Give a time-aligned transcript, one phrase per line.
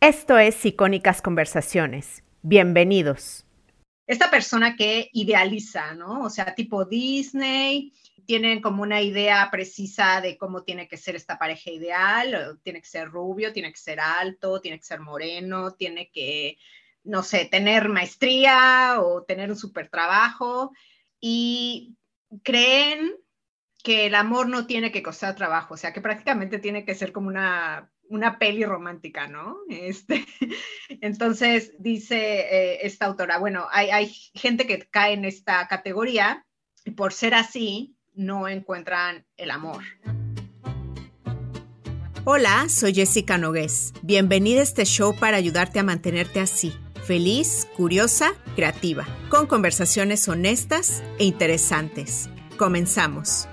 [0.00, 2.22] Esto es Icónicas Conversaciones.
[2.42, 3.44] Bienvenidos.
[4.06, 6.22] Esta persona que idealiza, ¿no?
[6.22, 7.92] O sea, tipo Disney,
[8.24, 12.86] tienen como una idea precisa de cómo tiene que ser esta pareja ideal, tiene que
[12.86, 16.58] ser rubio, tiene que ser alto, tiene que ser moreno, tiene que,
[17.02, 20.70] no sé, tener maestría o tener un super trabajo
[21.20, 21.96] y
[22.44, 23.16] creen
[23.82, 27.10] que el amor no tiene que costar trabajo, o sea, que prácticamente tiene que ser
[27.12, 29.58] como una, una peli romántica, ¿no?
[29.68, 30.26] Este,
[31.00, 36.44] entonces, dice eh, esta autora, bueno, hay, hay gente que cae en esta categoría
[36.84, 39.84] y por ser así, no encuentran el amor.
[42.24, 43.94] Hola, soy Jessica Nogués.
[44.02, 51.02] Bienvenida a este show para ayudarte a mantenerte así, feliz, curiosa, creativa, con conversaciones honestas
[51.18, 52.28] e interesantes.
[52.58, 53.48] Comenzamos.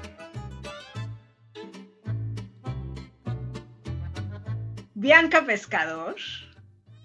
[5.05, 6.15] Bianca Pescador,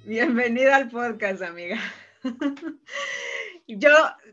[0.06, 1.78] bienvenida al podcast, amiga.
[3.68, 3.90] Yo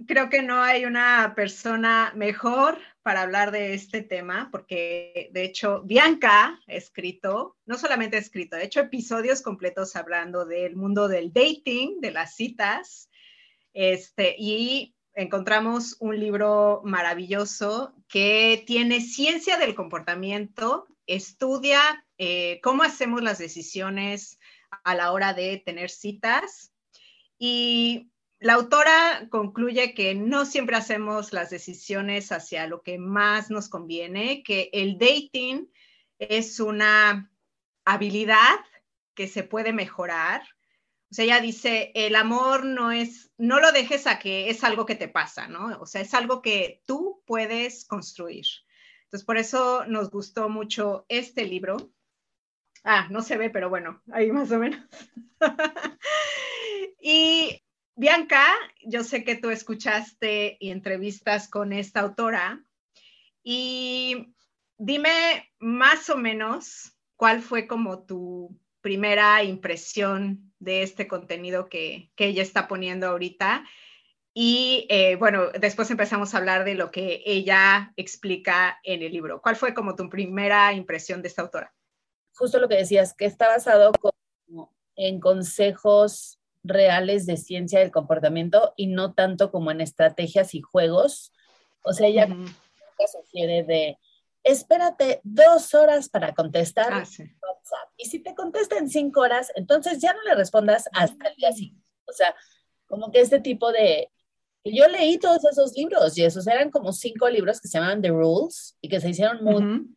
[0.08, 5.82] creo que no hay una persona mejor para hablar de este tema, porque de hecho
[5.82, 11.34] Bianca ha escrito, no solamente ha escrito, ha hecho episodios completos hablando del mundo del
[11.34, 13.10] dating, de las citas,
[13.74, 23.22] este, y encontramos un libro maravilloso que tiene ciencia del comportamiento, estudia eh, cómo hacemos
[23.22, 24.40] las decisiones
[24.84, 26.74] a la hora de tener citas
[27.38, 33.68] y la autora concluye que no siempre hacemos las decisiones hacia lo que más nos
[33.68, 35.72] conviene, que el dating
[36.20, 37.32] es una
[37.86, 38.60] habilidad
[39.16, 40.44] que se puede mejorar.
[41.10, 44.86] O sea, ella dice, el amor no es, no lo dejes a que es algo
[44.86, 45.80] que te pasa, ¿no?
[45.80, 48.46] O sea, es algo que tú puedes construir.
[49.06, 51.92] Entonces, por eso nos gustó mucho este libro.
[52.84, 54.80] Ah, no se ve, pero bueno, ahí más o menos.
[57.02, 57.62] y
[57.96, 58.44] Bianca,
[58.86, 62.64] yo sé que tú escuchaste y entrevistas con esta autora
[63.44, 64.36] y
[64.78, 72.44] dime más o menos cuál fue como tu primera impresión de este contenido que, ella
[72.44, 73.66] está poniendo ahorita.
[74.34, 79.42] Y eh, bueno, después empezamos a hablar de lo que ella explica en el libro.
[79.42, 81.74] ¿Cuál fue como tu primera impresión de esta autora?
[82.38, 83.92] Justo lo que decías, que está basado
[84.96, 91.34] en consejos reales de ciencia del comportamiento y no tanto como en estrategias y juegos.
[91.84, 92.28] O sea, ella
[93.12, 93.98] sugiere de,
[94.44, 97.90] espérate dos horas para contestar ah, WhatsApp.
[97.98, 101.52] Y si te contesta en cinco horas, entonces ya no le respondas hasta el día
[101.52, 101.90] siguiente.
[102.06, 102.36] O sea,
[102.88, 104.12] como que este tipo de...
[104.64, 108.10] Yo leí todos esos libros y esos eran como cinco libros que se llamaban The
[108.10, 109.88] Rules y que se hicieron muy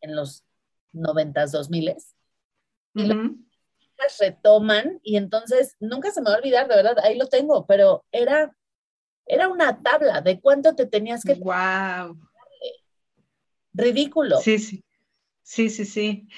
[0.00, 0.44] en, los
[0.94, 2.14] noventas, dos miles.
[2.94, 3.10] Y
[4.20, 8.04] retoman y entonces nunca se me va a olvidar, de verdad, ahí lo tengo, pero
[8.12, 8.54] era,
[9.26, 11.34] era una tabla de cuánto te tenías que...
[11.34, 12.18] ¡Wow!
[13.72, 14.38] Ridículo.
[14.38, 14.84] Sí, sí.
[15.42, 16.28] Sí, sí, sí.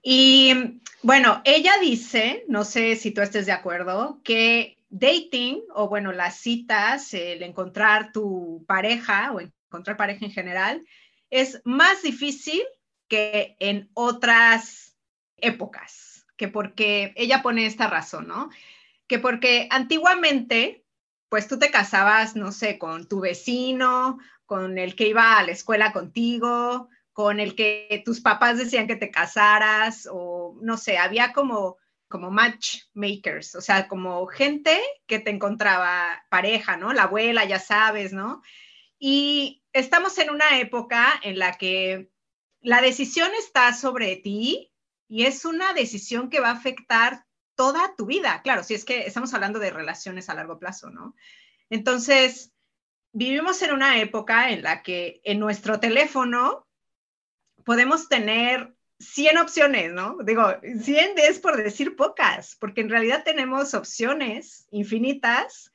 [0.00, 6.12] Y bueno, ella dice, no sé si tú estés de acuerdo, que dating o bueno,
[6.12, 10.86] las citas, el encontrar tu pareja o encontrar pareja en general,
[11.30, 12.62] es más difícil
[13.08, 14.96] que en otras
[15.36, 18.50] épocas que porque ella pone esta razón, ¿no?
[19.06, 20.84] Que porque antiguamente,
[21.28, 25.52] pues tú te casabas, no sé, con tu vecino, con el que iba a la
[25.52, 31.32] escuela contigo, con el que tus papás decían que te casaras, o no sé, había
[31.32, 31.76] como,
[32.08, 36.92] como matchmakers, o sea, como gente que te encontraba pareja, ¿no?
[36.92, 38.42] La abuela, ya sabes, ¿no?
[38.98, 42.10] Y estamos en una época en la que
[42.64, 44.72] la decisión está sobre ti
[45.06, 48.40] y es una decisión que va a afectar toda tu vida.
[48.42, 51.14] Claro, si es que estamos hablando de relaciones a largo plazo, ¿no?
[51.68, 52.52] Entonces,
[53.12, 56.66] vivimos en una época en la que en nuestro teléfono
[57.66, 60.16] podemos tener 100 opciones, ¿no?
[60.24, 65.70] Digo, 100 es por decir pocas, porque en realidad tenemos opciones infinitas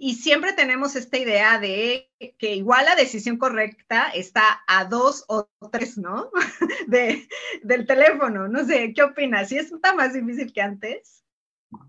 [0.00, 2.08] y siempre tenemos esta idea de
[2.38, 6.30] que igual la decisión correcta está a dos o tres, ¿no?
[6.86, 7.28] De,
[7.64, 8.46] del teléfono.
[8.46, 9.48] No sé, ¿qué opinas?
[9.48, 11.24] ¿Sí está más difícil que antes?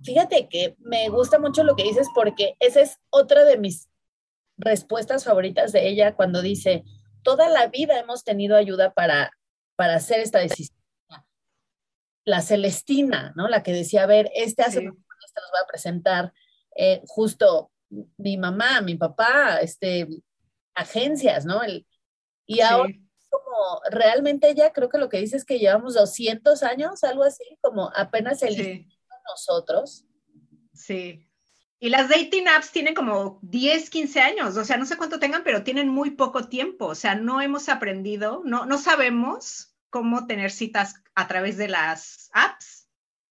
[0.03, 3.87] Fíjate que me gusta mucho lo que dices porque esa es otra de mis
[4.57, 6.83] respuestas favoritas de ella cuando dice,
[7.21, 9.31] toda la vida hemos tenido ayuda para,
[9.75, 10.77] para hacer esta decisión.
[12.25, 13.47] La Celestina, ¿no?
[13.47, 16.33] La que decía, a ver, este hace, este los voy a presentar.
[16.75, 17.71] Eh, justo
[18.17, 20.07] mi mamá, mi papá, este,
[20.75, 21.63] agencias, ¿no?
[21.63, 21.85] El,
[22.45, 22.93] y ahora
[23.29, 27.43] como realmente ella creo que lo que dice es que llevamos 200 años, algo así,
[27.61, 28.87] como apenas el
[29.29, 30.05] nosotros.
[30.73, 31.25] Sí.
[31.79, 35.43] Y las dating apps tienen como 10, 15 años, o sea, no sé cuánto tengan,
[35.43, 40.51] pero tienen muy poco tiempo, o sea, no hemos aprendido, no, no sabemos cómo tener
[40.51, 42.78] citas a través de las apps.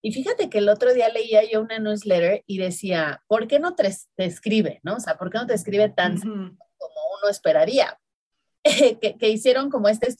[0.00, 3.74] Y fíjate que el otro día leía yo una newsletter y decía, ¿por qué no
[3.74, 4.80] te, escribe?
[4.82, 4.96] ¿No?
[4.96, 8.00] O sea, ¿por qué no te escribe tan como uno esperaría?
[8.62, 10.14] que, que, hicieron como este...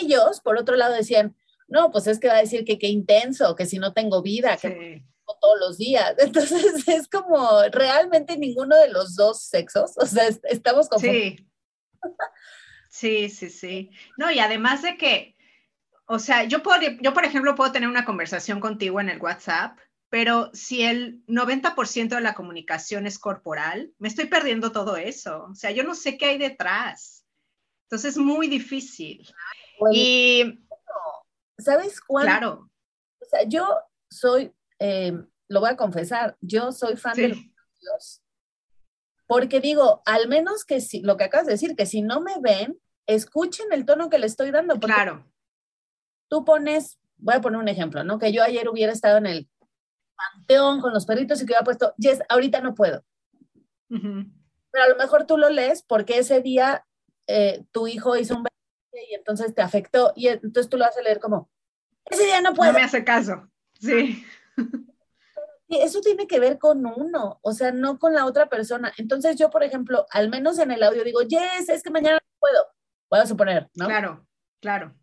[0.00, 1.36] Ellos, por otro lado, decían,
[1.68, 4.56] no, pues es que va a decir que qué intenso, que si no tengo vida,
[4.56, 5.02] que
[5.40, 6.14] todos los días.
[6.18, 11.00] Entonces es como realmente ninguno de los dos sexos, o sea, estamos como...
[11.00, 11.36] Sí.
[12.90, 13.90] Sí, sí, sí.
[14.18, 15.34] No, y además de que,
[16.12, 19.78] o sea, yo, puedo, yo por ejemplo puedo tener una conversación contigo en el WhatsApp,
[20.08, 25.46] pero si el 90% de la comunicación es corporal, me estoy perdiendo todo eso.
[25.50, 27.24] O sea, yo no sé qué hay detrás.
[27.86, 29.26] Entonces es muy difícil.
[29.92, 30.64] y...
[31.58, 32.24] ¿Sabes cuál?
[32.24, 32.70] Claro.
[33.20, 33.78] O sea, yo
[34.10, 35.12] soy eh,
[35.48, 38.22] lo voy a confesar, yo soy fan de los
[39.26, 42.34] porque digo, al menos que si, lo que acabas de decir, que si no me
[42.40, 44.78] ven, escuchen el tono que le estoy dando.
[44.78, 45.31] Claro.
[46.32, 48.18] Tú pones, voy a poner un ejemplo, ¿no?
[48.18, 49.50] Que yo ayer hubiera estado en el
[50.16, 53.04] panteón con los perritos y que hubiera puesto, yes, ahorita no puedo.
[53.90, 56.86] Pero a lo mejor tú lo lees porque ese día
[57.26, 58.46] eh, tu hijo hizo un
[59.10, 61.50] y entonces te afectó y entonces tú lo vas a leer como,
[62.06, 62.72] ese día no puedo.
[62.72, 64.24] No me hace caso, sí.
[65.68, 68.90] Eso tiene que ver con uno, o sea, no con la otra persona.
[68.96, 72.38] Entonces yo, por ejemplo, al menos en el audio digo, yes, es que mañana no
[72.40, 72.68] puedo.
[73.10, 73.84] Voy a suponer, ¿no?
[73.84, 74.26] Claro,
[74.62, 74.94] claro.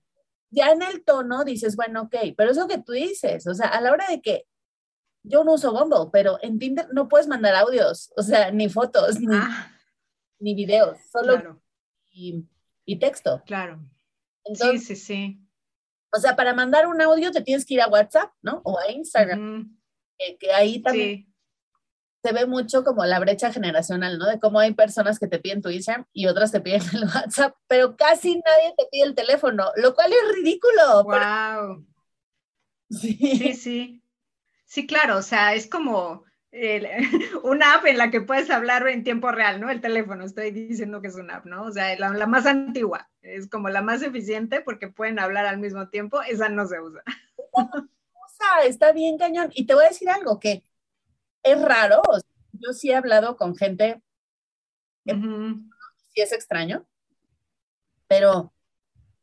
[0.51, 3.81] Ya en el tono dices, bueno, ok, pero eso que tú dices, o sea, a
[3.81, 4.47] la hora de que
[5.23, 9.19] yo no uso Bumble, pero en Tinder no puedes mandar audios, o sea, ni fotos,
[9.19, 9.71] ni, ah.
[10.39, 11.61] ni videos, solo
[12.11, 12.45] y,
[12.99, 13.43] texto.
[13.45, 13.79] Claro.
[14.53, 15.39] sí, sí, sí.
[16.11, 18.61] O sea, para mandar un audio te tienes que ir a WhatsApp, ¿no?
[18.65, 19.77] O a Instagram.
[20.39, 21.28] que, ahí también
[22.21, 24.27] se ve mucho como la brecha generacional, ¿no?
[24.27, 27.55] De cómo hay personas que te piden tu Instagram y otras te piden el WhatsApp,
[27.67, 31.03] pero casi nadie te pide el teléfono, lo cual es ridículo.
[31.03, 31.85] Wow.
[32.89, 33.15] Sí.
[33.17, 34.03] sí, sí.
[34.65, 36.25] Sí, claro, o sea, es como
[37.43, 39.69] una app en la que puedes hablar en tiempo real, ¿no?
[39.69, 41.63] El teléfono, estoy diciendo que es una app, ¿no?
[41.63, 45.89] O sea, la, más antigua, es como la más eficiente porque pueden hablar al mismo
[45.89, 47.03] tiempo, esa no se usa.
[48.65, 49.49] está bien cañón.
[49.53, 50.63] Y te voy a decir algo que
[51.43, 52.01] es raro,
[52.53, 54.01] yo sí he hablado con gente
[55.05, 56.87] que sí es extraño,
[58.07, 58.53] pero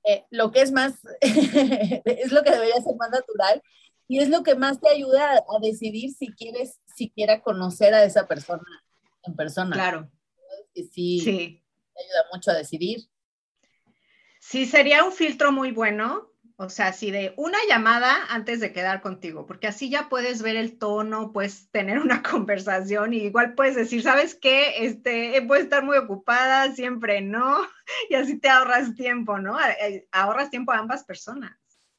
[0.05, 3.63] eh, lo que es más, es lo que debería ser más natural
[4.09, 8.27] y es lo que más te ayuda a, decidir si quieres siquiera conocer a esa
[8.27, 8.65] persona
[9.25, 9.75] en persona.
[9.75, 10.11] Claro.
[10.75, 11.63] sí, sí,
[11.95, 13.09] te ayuda mucho a decidir.
[14.41, 16.31] Sí, sería un filtro muy bueno.
[16.59, 20.57] O sea, si de una llamada antes de quedar contigo, porque así ya puedes ver
[20.57, 24.87] el tono, puedes tener una conversación y igual puedes decir, ¿sabes qué?
[24.87, 27.59] Este, puedo estar muy ocupada, siempre no,
[28.11, 29.59] y así te ahorras tiempo, ¿no?
[29.61, 31.57] Eh, ahorras tiempo a ambas personas.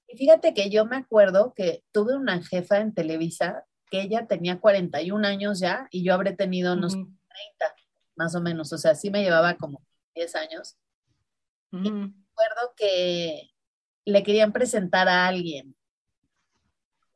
[0.08, 4.60] Y fíjate que yo me acuerdo que tuve una jefa en Televisa que ella tenía
[4.60, 7.16] 41 años ya y yo habré tenido unos 30
[8.16, 9.82] más o menos, o sea, sí me llevaba como
[10.16, 10.78] 10 años.
[11.72, 13.52] Y me acuerdo que
[14.08, 15.78] le querían presentar a alguien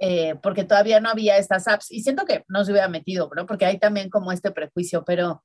[0.04, 3.46] eh, porque todavía no había estas apps y siento que no se hubiera metido, ¿no?
[3.46, 5.44] Porque hay también como este prejuicio, pero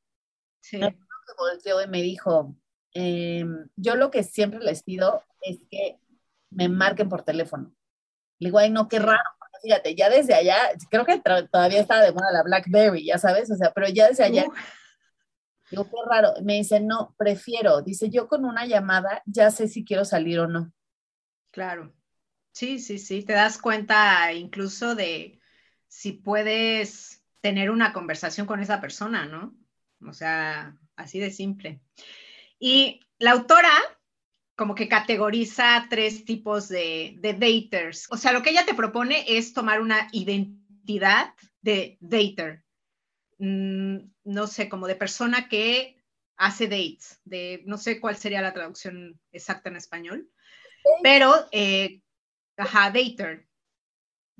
[0.62, 0.78] sí.
[0.78, 0.96] me
[1.36, 2.56] volteó y me dijo,
[2.94, 5.98] em, yo lo que siempre les pido es que
[6.48, 7.74] me marquen por teléfono.
[8.38, 9.20] Le digo, ay, no, qué raro.
[9.62, 10.56] Fíjate, ya desde allá,
[10.90, 14.24] creo que todavía estaba de moda la Blackberry, ya sabes, o sea, pero ya desde
[14.24, 14.46] allá,
[15.70, 16.32] digo, qué raro.
[16.42, 17.82] Me dice, no, prefiero.
[17.82, 20.72] Dice, yo con una llamada ya sé si quiero salir o no.
[21.56, 21.90] Claro.
[22.52, 23.22] Sí, sí, sí.
[23.22, 25.40] Te das cuenta incluso de
[25.88, 29.56] si puedes tener una conversación con esa persona, ¿no?
[30.06, 31.80] O sea, así de simple.
[32.58, 33.72] Y la autora
[34.54, 38.06] como que categoriza tres tipos de, daters.
[38.10, 41.32] O sea, lo que ella te propone es tomar una identidad
[41.62, 42.64] de dater.
[43.38, 46.04] Mm, no sé, como de persona que
[46.36, 50.30] hace dates, de no sé cuál sería la traducción exacta en español,
[51.02, 52.00] pero, eh,
[52.56, 53.46] ajá, dater,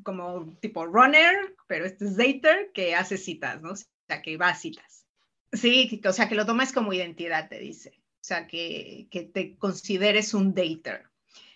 [0.02, 3.72] como tipo runner, pero este es dater que hace citas, ¿no?
[3.72, 5.06] O sea, que va a citas.
[5.52, 7.90] Sí, o sea, que lo tomas como identidad, te dice.
[7.96, 11.04] O sea, que, te consideres un dater.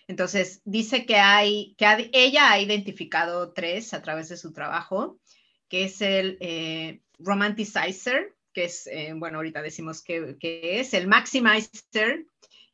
[0.07, 5.19] Entonces, dice que hay, que ella ha identificado tres a través de su trabajo,
[5.67, 12.25] que es el eh, romanticizer, que es, eh, bueno, ahorita decimos que, es el maximizer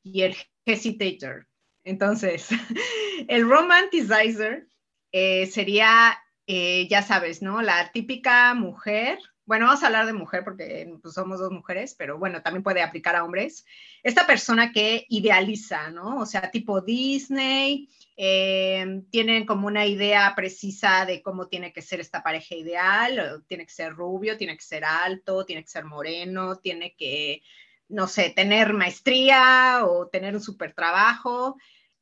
[0.04, 1.48] y el hesitator.
[1.88, 2.50] Entonces,
[3.28, 4.68] el romanticizer
[5.12, 6.18] eh, sería
[6.50, 7.62] eh, ya sabes, ¿no?
[7.62, 12.18] La típica mujer, bueno, vamos a hablar de mujer porque pues, somos dos mujeres, pero
[12.18, 13.66] bueno, también puede aplicar a hombres.
[14.02, 16.20] Esta persona que idealiza, ¿no?
[16.20, 22.00] O sea, tipo Disney, eh, tienen como una idea precisa de cómo tiene que ser
[22.00, 26.60] esta pareja ideal, tiene que ser rubio, tiene que ser alto, tiene que ser moreno,
[26.60, 27.42] tiene que,
[27.90, 31.58] no sé, tener maestría o tener un super trabajo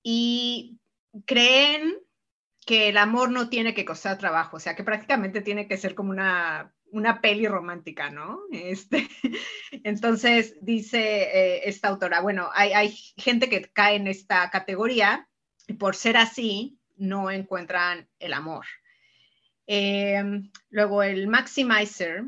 [0.07, 0.77] y
[1.25, 1.95] creen
[2.63, 5.95] que el amor no tiene que costar trabajo, o sea, que prácticamente tiene que ser
[5.95, 8.41] como una, una peli romántica, ¿no?
[8.51, 9.09] Este,
[9.83, 15.27] entonces, dice eh, esta autora, bueno, hay, hay, gente que cae en esta categoría
[15.67, 18.65] y por ser así, no encuentran el amor.
[19.65, 22.25] Em, luego, el maximizer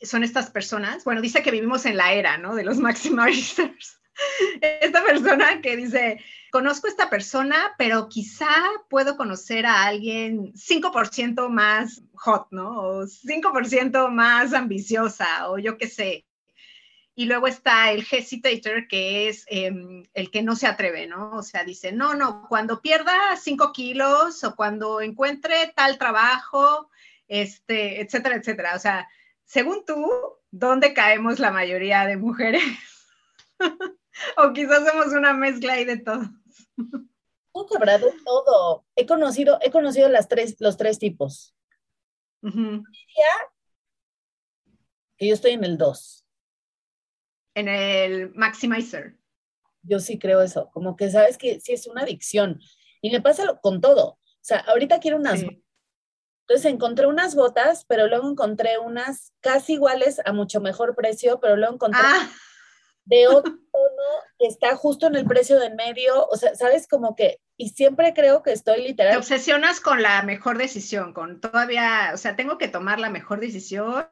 [0.00, 2.54] son estas personas, bueno, dice que vivimos en la era, ¿no?
[2.54, 4.00] De los maximizers.
[4.60, 6.20] Esta persona que dice,
[6.50, 8.48] conozco a esta persona, pero quizá
[8.88, 12.80] puedo conocer a alguien 5% más hot, ¿no?
[12.80, 16.24] O 5% más ambiciosa, o yo qué sé.
[17.14, 21.32] Y luego está el hesitator, que es em, el que no se atreve, ¿no?
[21.32, 26.88] O sea, dice, no, no, cuando pierda 5 kilos o cuando encuentre tal trabajo,
[27.26, 28.76] este, etcétera, etcétera.
[28.76, 29.08] O sea,
[29.44, 30.08] según tú,
[30.50, 32.62] ¿dónde caemos la mayoría de mujeres?
[34.36, 36.28] o quizás somos una mezcla ahí de todos.
[36.76, 38.84] No, habrá de todo.
[38.94, 41.54] He conocido, he conocido las tres, los tres tipos.
[45.16, 46.26] que yo estoy en el 2.
[47.54, 49.16] En el maximizer.
[49.82, 50.70] Yo sí creo eso.
[50.72, 52.60] Como que sabes que sí es una adicción.
[53.00, 54.10] Y me pasa con todo.
[54.10, 55.42] O sea, ahorita quiero unas.
[55.42, 61.56] Entonces encontré unas botas, pero luego encontré unas casi iguales a mucho mejor precio, pero
[61.56, 62.00] luego encontré.
[62.02, 62.30] Ah
[63.08, 67.16] de otro tono que está justo en el precio de medio, o sea, sabes como
[67.16, 69.12] que, y siempre creo que estoy literal.
[69.12, 73.40] Te obsesionas con la mejor decisión, con todavía, o sea, tengo que tomar la mejor
[73.40, 74.06] decisión.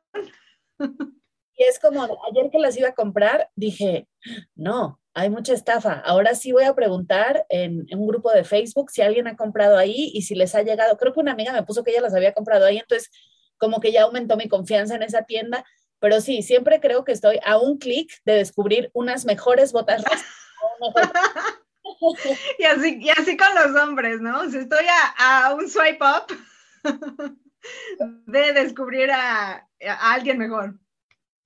[1.58, 4.08] Y es como, ayer que las iba a comprar, dije,
[4.54, 5.94] no, hay mucha estafa.
[6.04, 9.78] Ahora sí voy a preguntar en, en, un grupo de Facebook si alguien ha comprado
[9.78, 10.98] ahí y si les ha llegado.
[10.98, 13.10] Creo que una amiga me puso que ella las había comprado ahí, entonces
[13.56, 15.64] como que ya aumentó mi confianza en esa tienda.
[15.98, 20.04] Pero sí, siempre creo que estoy a un clic de descubrir unas mejores botas
[22.58, 24.48] y, así, y así con los hombres, ¿no?
[24.50, 24.84] Si estoy
[25.18, 26.26] a, un swipe up
[28.26, 30.78] de descubrir a, alguien mejor.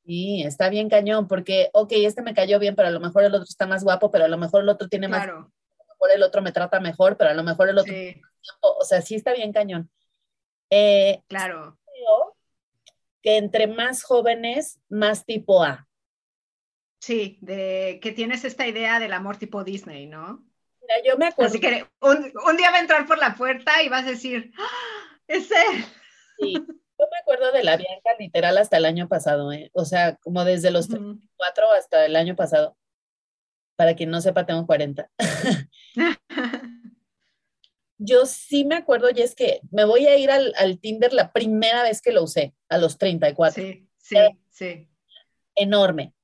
[0.04, 3.34] Sí, está bien cañón, porque, ok, este me cayó bien, pero a lo mejor el
[3.34, 5.24] otro está más guapo, pero a lo mejor el otro tiene más...
[5.24, 5.52] Claro.
[5.78, 7.94] A lo mejor el otro me trata mejor, pero a lo mejor el otro...
[8.60, 9.90] O sea, sí está bien cañón.
[10.70, 11.79] Eh, claro
[13.22, 15.88] que entre más jóvenes, más tipo A.
[17.00, 20.44] Sí, de que tienes esta idea del amor tipo Disney, ¿no?
[20.82, 21.48] Mira, yo me acuerdo.
[21.48, 25.18] Así que un, día va a entrar por la puerta y vas a decir, ¡Ah,
[25.26, 25.84] ¡es él!
[26.38, 29.70] Sí, yo me acuerdo de la Bianca literal hasta el año pasado, ¿eh?
[29.72, 31.18] O sea, como desde los uh
[31.76, 32.76] hasta el año pasado.
[33.76, 35.10] Para quien no sepa, tengo 40.
[38.02, 41.82] yo sí me acuerdo, y es que me voy a ir al, Tinder la primera
[41.82, 43.62] vez que lo usé, a los 34.
[43.62, 44.16] Sí, sí,
[44.50, 44.88] sí.
[45.54, 46.14] Enorme.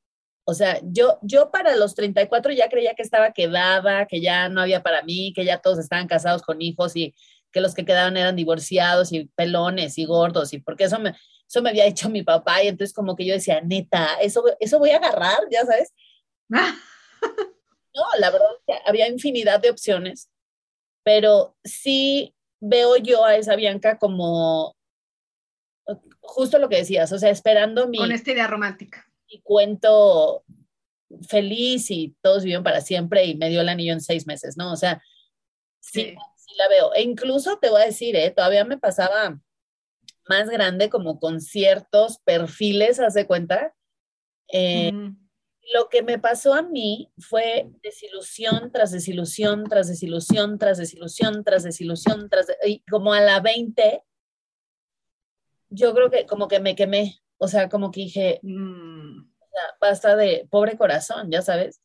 [0.44, 4.62] O sea, yo, yo para los 34 ya creía que estaba quedada, que ya no
[4.62, 7.14] había para mí, que ya todos estaban casados con hijos y
[7.52, 11.14] que los que quedaban eran divorciados y pelones y gordos, y porque eso me,
[11.46, 14.78] eso me había hecho mi papá, y entonces como que yo decía, neta, eso, eso
[14.78, 15.92] voy a agarrar, ya sabes.
[16.48, 18.48] no, la verdad
[18.86, 20.30] había infinidad de opciones
[21.06, 24.74] pero sí veo yo a esa Bianca como
[26.18, 27.98] justo lo que decías, o sea, esperando mi...
[27.98, 29.08] Con esta idea romántica.
[29.28, 30.42] Y cuento
[31.28, 34.72] feliz y todos viven para siempre y me dio el anillo en seis meses, ¿no?
[34.72, 35.00] O sea,
[35.78, 36.92] sí, sí, la veo.
[36.92, 38.32] E incluso te voy a decir, ¿eh?
[38.32, 39.40] Todavía me pasaba
[40.28, 43.76] más grande como con ciertos perfiles, hace cuenta.
[44.52, 44.92] Eh,
[45.72, 51.62] lo que me pasó a mí fue desilusión tras desilusión, tras desilusión, tras desilusión, tras
[51.64, 54.02] desilusión, tras y como a la 20,
[55.70, 59.28] yo creo que como que me quemé, o sea, como que dije, mm.
[59.80, 61.80] basta de pobre corazón, ya sabes.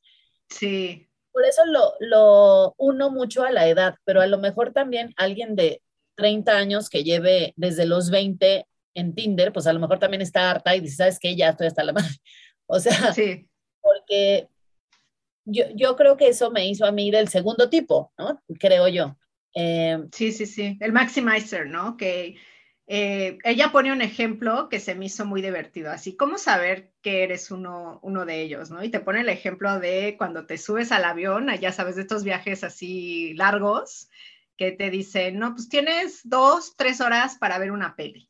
[0.49, 1.07] Sí.
[1.31, 5.55] Por eso lo, lo uno mucho a la edad, pero a lo mejor también alguien
[5.55, 5.81] de
[6.15, 10.51] 30 años que lleve desde los 20 en Tinder, pues a lo mejor también está
[10.51, 11.35] harta y dice, ¿sabes qué?
[11.35, 12.09] Ya estoy hasta la madre.
[12.73, 13.49] O sea, sí
[13.93, 14.47] porque
[15.45, 18.41] yo, yo creo que eso me hizo a mí del segundo tipo, ¿no?
[18.59, 19.17] Creo yo.
[19.53, 21.97] Eh, sí, sí, sí, el maximizer, ¿no?
[21.97, 22.37] Que
[22.87, 27.23] eh, ella pone un ejemplo que se me hizo muy divertido, así como saber que
[27.23, 28.83] eres uno, uno de ellos, ¿no?
[28.83, 32.23] Y te pone el ejemplo de cuando te subes al avión, ya sabes, de estos
[32.23, 34.09] viajes así largos,
[34.57, 38.29] que te dice, no, pues tienes dos, tres horas para ver una peli.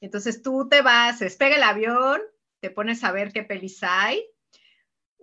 [0.00, 2.20] Entonces tú te vas, despega el avión,
[2.60, 4.24] te pones a ver qué pelis hay.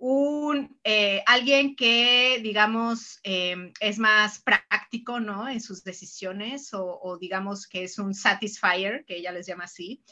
[0.06, 5.48] Un, eh, alguien que, digamos, em, es más práctico, ¿no?
[5.48, 10.04] En sus decisiones o, o, digamos que es un satisfier, que ella les llama así,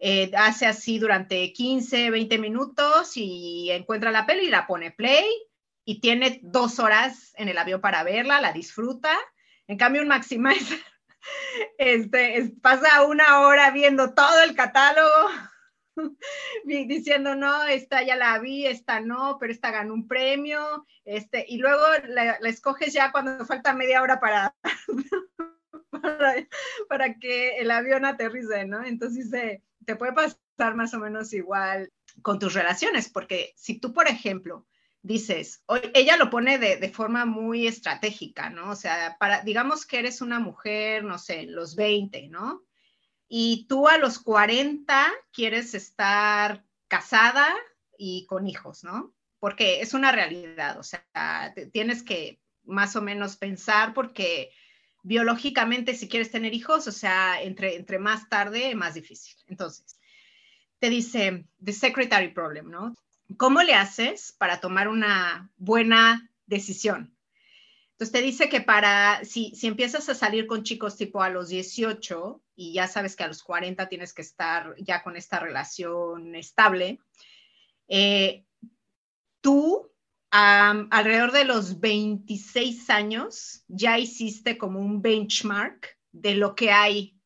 [0.00, 5.24] eh, hace así durante 15, 20 minutos y encuentra la peli y la pone play
[5.84, 9.16] y tiene dos horas en el avión para verla, la disfruta.
[9.68, 10.80] En cambio, un Maximizer
[11.78, 15.28] este, pasa una hora viendo todo el catálogo,
[16.64, 21.58] diciendo, no, esta ya la vi, esta no, pero esta ganó un premio, este, y
[21.58, 24.54] luego la, la escoges ya cuando falta media hora para,
[25.90, 26.34] para,
[26.88, 28.84] para, que el avión aterrice, ¿no?
[28.84, 31.92] Entonces dice, te puede pasar más o menos igual
[32.22, 34.66] con tus relaciones, porque si tú, por ejemplo,
[35.02, 35.62] dices,
[35.94, 38.70] ella lo pone de, de, forma muy estratégica, ¿no?
[38.70, 42.64] O sea, para, digamos que eres una mujer, no sé, los 20, ¿no?
[43.32, 47.46] Y tú a los 40 quieres estar casada
[47.96, 49.14] y con hijos, ¿no?
[49.38, 54.50] Porque es una realidad, o sea, tienes que más o menos pensar porque
[55.04, 59.36] biológicamente si quieres tener hijos, o sea, entre, entre más tarde, más difícil.
[59.46, 60.00] Entonces,
[60.80, 62.96] te dice, the secretary problem, ¿no?
[63.36, 67.14] ¿Cómo le haces para tomar una buena decisión?
[68.00, 71.50] Entonces te dice que para, si, si empiezas a salir con chicos tipo a los
[71.50, 76.34] 18 y ya sabes que a los 40 tienes que estar ya con esta relación
[76.34, 76.98] estable,
[77.88, 78.46] eh,
[79.42, 79.92] tú
[80.30, 87.20] alrededor de los 26 años ya hiciste como un benchmark de lo que hay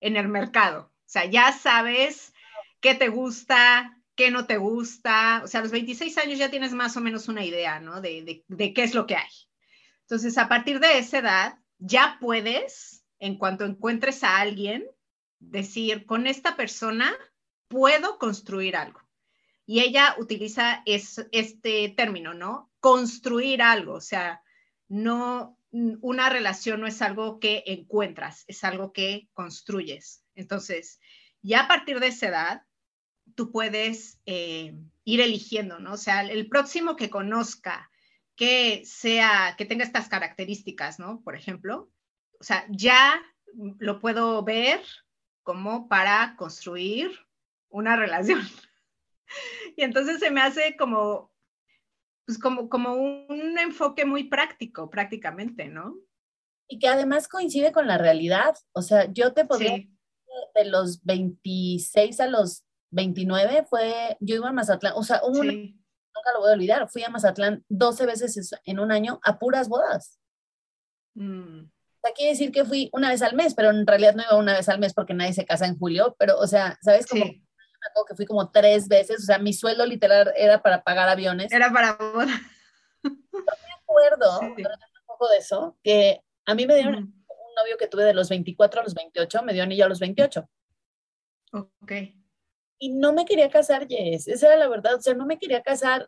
[0.00, 0.90] en el mercado.
[0.92, 2.34] O sea, ya sabes
[2.80, 5.42] qué te gusta, qué no te gusta.
[5.44, 8.00] O sea, a los 26 años ya tienes más o menos una idea, ¿no?
[8.00, 9.45] De, de qué es lo que hay.
[10.06, 14.86] Entonces, a partir de esa edad, ya puedes, en cuanto encuentres a alguien,
[15.40, 17.12] decir, con esta persona
[17.68, 19.00] puedo construir algo.
[19.66, 22.70] Y ella utiliza es, este término, ¿no?
[22.78, 24.42] Construir algo, o sea,
[24.86, 30.22] no, una relación no es algo que encuentras, es algo que construyes.
[30.36, 31.00] Entonces,
[31.42, 32.62] ya a partir de esa edad,
[33.34, 34.72] tú puedes eh,
[35.04, 35.94] ir eligiendo, ¿no?
[35.94, 37.90] O sea, el próximo que conozca,
[38.36, 41.22] que sea, que tenga estas características, ¿no?
[41.22, 41.90] Por ejemplo,
[42.38, 43.20] o sea, ya
[43.78, 44.80] lo puedo ver
[45.42, 47.10] como para construir
[47.68, 48.40] una relación.
[49.76, 51.32] Y entonces se me hace como,
[52.24, 55.96] pues como, como un enfoque muy práctico, prácticamente, ¿no?
[56.68, 58.56] Y que además coincide con la realidad.
[58.72, 59.92] O sea, yo te podría sí.
[60.54, 65.76] de los 26 a los 29 fue, yo iba a Mazatlán, o sea, un, sí.
[66.16, 69.68] Nunca lo voy a olvidar, fui a Mazatlán 12 veces en un año a puras
[69.68, 70.18] bodas.
[71.14, 71.60] Mm.
[71.64, 74.36] O sea, quiere decir que fui una vez al mes, pero en realidad no iba
[74.36, 77.06] una vez al mes porque nadie se casa en julio, pero, o sea, ¿sabes?
[77.06, 77.46] cómo sí
[78.08, 81.52] que fui como tres veces, o sea, mi sueldo literal era para pagar aviones.
[81.52, 82.26] Era para boda.
[83.02, 84.62] No me acuerdo, sí.
[84.62, 86.96] un poco de eso, que a mí me dieron mm.
[86.96, 90.00] un novio que tuve de los 24 a los 28, me dio anillo a los
[90.00, 90.48] 28.
[91.52, 91.92] Ok.
[92.78, 95.62] Y no me quería casar, Jess, esa era la verdad, o sea, no me quería
[95.62, 96.06] casar.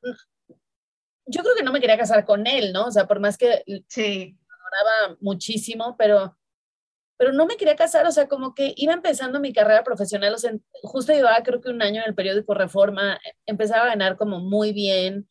[1.26, 2.87] Yo creo que no me quería casar con él, ¿no?
[2.87, 4.37] O sea, por más que sí.
[4.38, 6.38] me adoraba muchísimo, pero
[7.18, 10.38] pero no me quería casar, o sea, como que iba empezando mi carrera profesional, o
[10.38, 10.52] sea,
[10.83, 14.72] justo llevaba creo que un año en el periódico Reforma, empezaba a ganar como muy
[14.72, 15.28] bien,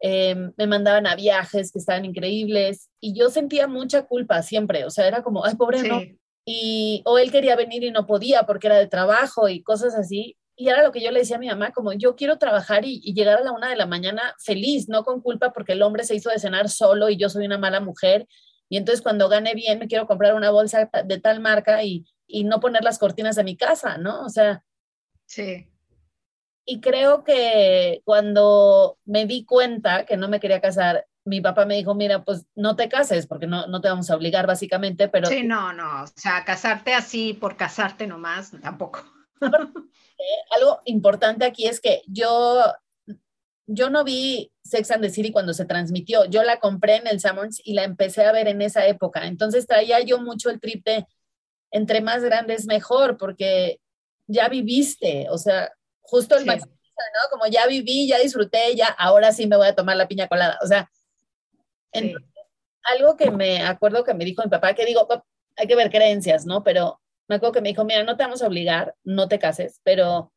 [0.00, 4.90] eh, me mandaban a viajes que estaban increíbles y yo sentía mucha culpa siempre, o
[4.90, 5.88] sea, era como, ay, pobre, sí.
[5.88, 6.00] no.
[6.44, 10.36] Y, o él quería venir y no podía porque era de trabajo y cosas así.
[10.58, 13.00] Y era lo que yo le decía a mi mamá, como yo quiero trabajar y,
[13.02, 16.02] y llegar a la una de la mañana feliz, no con culpa porque el hombre
[16.02, 18.26] se hizo de cenar solo y yo soy una mala mujer
[18.68, 22.44] y entonces cuando gane bien me quiero comprar una bolsa de tal marca y, y
[22.44, 24.24] no poner las cortinas de mi casa, ¿no?
[24.24, 24.62] O sea.
[25.26, 25.68] Sí.
[26.64, 31.76] Y creo que cuando me di cuenta que no me quería casar, mi papá me
[31.76, 35.28] dijo, mira, pues no te cases porque no, no te vamos a obligar básicamente, pero...
[35.28, 39.02] Sí, no, no, o sea, casarte así por casarte nomás, tampoco.
[40.50, 42.62] Algo importante aquí es que yo
[43.68, 47.20] yo no vi Sex and the City cuando se transmitió, yo la compré en el
[47.20, 50.84] Summers y la empecé a ver en esa época, entonces traía yo mucho el trip
[50.84, 51.06] de
[51.70, 53.78] entre más grandes mejor, porque
[54.26, 56.48] ya viviste, o sea, justo el sí.
[56.48, 57.30] ¿no?
[57.30, 60.58] Como ya viví, ya disfruté, ya ahora sí me voy a tomar la piña colada,
[60.62, 60.90] o sea,
[61.52, 61.58] sí.
[61.92, 62.30] entonces,
[62.84, 65.06] algo que me acuerdo que me dijo mi papá, que digo,
[65.56, 66.64] hay que ver creencias, ¿no?
[66.64, 69.80] Pero me acuerdo que me dijo, mira, no te vamos a obligar, no te cases,
[69.84, 70.32] pero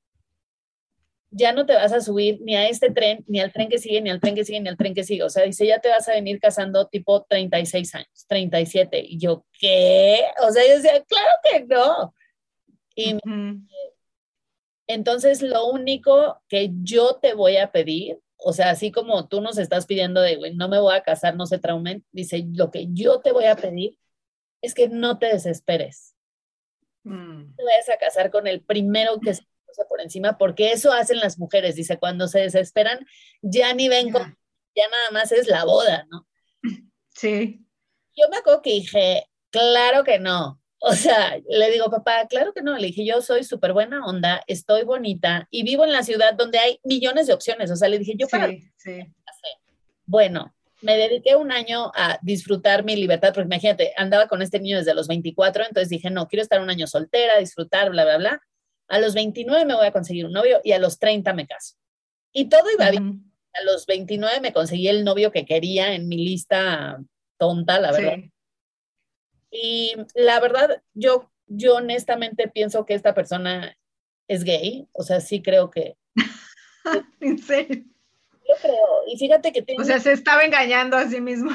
[1.31, 4.01] ya no te vas a subir ni a este tren, ni al tren que sigue,
[4.01, 5.23] ni al tren que sigue, ni al tren que sigue.
[5.23, 9.01] O sea, dice, ya te vas a venir casando tipo 36 años, 37.
[9.07, 10.19] Y yo, ¿qué?
[10.45, 12.13] O sea, yo decía, claro que no.
[12.95, 13.17] Y
[14.87, 19.57] entonces lo único que yo te voy a pedir, o sea, así como tú nos
[19.57, 22.87] estás pidiendo de, güey, no me voy a casar, no se traumen, dice, lo que
[22.89, 23.97] yo te voy a pedir
[24.61, 26.13] es que no te desesperes.
[27.03, 27.55] Mm.
[27.55, 29.43] Te vayas a casar con el primero que se
[29.87, 33.05] por encima, porque eso hacen las mujeres, dice, cuando se desesperan,
[33.41, 36.27] ya ni ven, ya nada más es la boda, ¿no?
[37.15, 37.65] Sí.
[38.15, 40.59] Yo me acuerdo que dije, claro que no.
[40.83, 42.75] O sea, le digo, papá, claro que no.
[42.75, 46.57] Le dije, yo soy súper buena onda, estoy bonita y vivo en la ciudad donde
[46.57, 47.69] hay millones de opciones.
[47.69, 48.47] O sea, le dije, yo para.
[48.77, 49.03] Sí,
[50.05, 54.77] Bueno, me dediqué un año a disfrutar mi libertad, porque imagínate, andaba con este niño
[54.77, 58.41] desde los 24, entonces dije, no, quiero estar un año soltera, disfrutar, bla, bla, bla.
[58.87, 61.75] A los 29 me voy a conseguir un novio y a los 30 me caso.
[62.33, 63.31] Y todo iba bien.
[63.53, 66.99] A los 29 me conseguí el novio que quería en mi lista
[67.37, 68.17] tonta, la verdad.
[69.51, 73.77] Y la verdad, yo, yo honestamente pienso que esta persona
[74.27, 74.87] es gay.
[74.93, 75.97] O sea, sí creo que.
[77.19, 77.90] ¿En serio?
[78.47, 79.03] Yo creo.
[79.07, 79.81] Y fíjate que tiene.
[79.81, 81.51] O sea, se estaba engañando a sí mismo.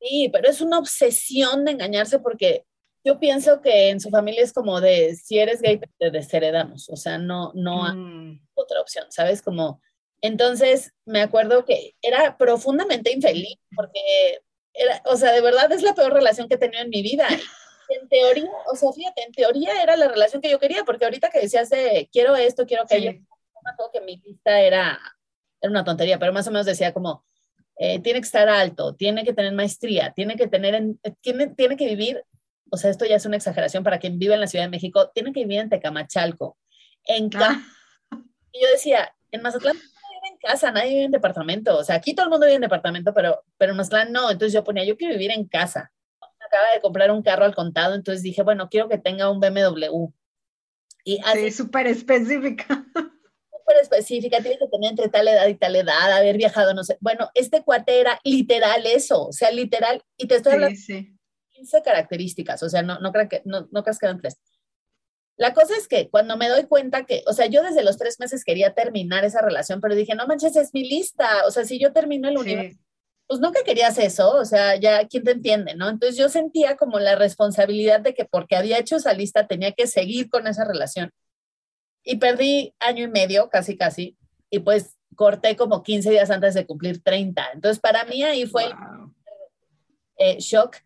[0.00, 2.64] Sí, pero es una obsesión de engañarse porque
[3.04, 6.96] yo pienso que en su familia es como de, si eres gay, te desheredamos, o
[6.96, 8.46] sea, no, no hay mm.
[8.54, 9.40] otra opción, ¿sabes?
[9.40, 9.80] Como,
[10.20, 14.40] entonces me acuerdo que era profundamente infeliz porque,
[14.74, 17.26] era, o sea, de verdad es la peor relación que he tenido en mi vida.
[17.88, 21.30] en teoría, o sea, fíjate, en teoría era la relación que yo quería, porque ahorita
[21.30, 25.00] que decías de, quiero esto, quiero que yo, me acuerdo que mi lista era,
[25.60, 27.24] era una tontería, pero más o menos decía como,
[27.76, 30.82] eh, tiene que estar alto, tiene que tener maestría, tiene que tener,
[31.20, 32.24] tiene, tiene que vivir
[32.70, 35.10] o sea, esto ya es una exageración para quien vive en la Ciudad de México,
[35.14, 36.58] tiene que vivir en Tecamachalco.
[37.04, 37.62] En ah.
[38.52, 41.78] Y yo decía, en Mazatlán nadie vive en casa, nadie vive en departamento.
[41.78, 44.30] O sea, aquí todo el mundo vive en departamento, pero, pero en Mazatlán no.
[44.30, 45.92] Entonces yo ponía, yo quiero vivir en casa.
[46.20, 50.08] Acaba de comprar un carro al contado, entonces dije, bueno, quiero que tenga un BMW.
[51.04, 52.84] Y así, sí, súper específica.
[53.68, 56.96] Súper específica, tiene que tener entre tal edad y tal edad, haber viajado, no sé.
[57.00, 61.18] Bueno, este cuate era literal eso, o sea, literal, y te estoy hablando sí
[61.58, 64.38] 15 características, o sea, no, no, creo que, no, no creas que eran tres.
[65.36, 68.18] La cosa es que cuando me doy cuenta que, o sea, yo desde los tres
[68.18, 71.78] meses quería terminar esa relación, pero dije, no manches, es mi lista, o sea, si
[71.78, 72.78] yo termino el universo,
[73.26, 75.88] pues nunca querías eso, o sea, ya, ¿quién te entiende, no?
[75.88, 79.86] Entonces yo sentía como la responsabilidad de que porque había hecho esa lista tenía que
[79.86, 81.10] seguir con esa relación.
[82.08, 84.16] Y perdí año y medio, casi, casi,
[84.50, 87.50] y pues corté como 15 días antes de cumplir 30.
[87.54, 88.70] Entonces para mí ahí fue
[90.16, 90.76] eh, shock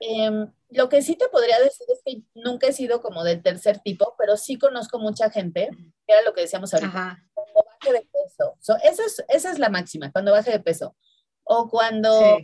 [0.00, 3.80] Em, lo que sí te podría decir es que nunca he sido como del tercer
[3.80, 5.70] tipo, pero sí conozco mucha gente,
[6.06, 8.56] que era lo que decíamos ahorita, cuando baje de peso.
[8.60, 10.94] eso es, esa es la máxima, cuando baje de peso.
[11.42, 12.38] O cuando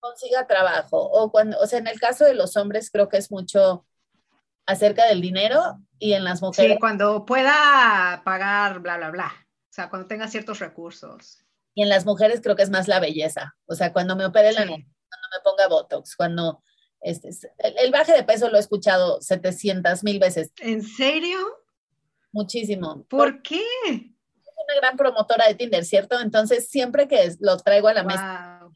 [0.00, 3.30] consiga trabajo, o cuando, o sea, en el caso de los hombres creo que es
[3.30, 3.86] mucho
[4.66, 6.72] acerca del dinero y en las mujeres.
[6.72, 9.32] Sí, cuando pueda pagar, bla, bla, bla.
[9.70, 11.38] O sea, cuando tenga ciertos recursos.
[11.74, 13.54] Y en las mujeres creo que es más la belleza.
[13.66, 16.62] O sea, cuando me opere la cuando me ponga Botox, cuando
[17.00, 20.52] este, el, baje de peso lo he escuchado 700 mil veces.
[20.58, 21.38] ¿En serio?
[22.32, 23.04] Muchísimo.
[23.08, 23.62] ¿Por, qué?
[23.86, 26.18] Es una gran promotora de Tinder, ¿cierto?
[26.20, 28.68] Entonces, siempre que lo traigo a la mesa.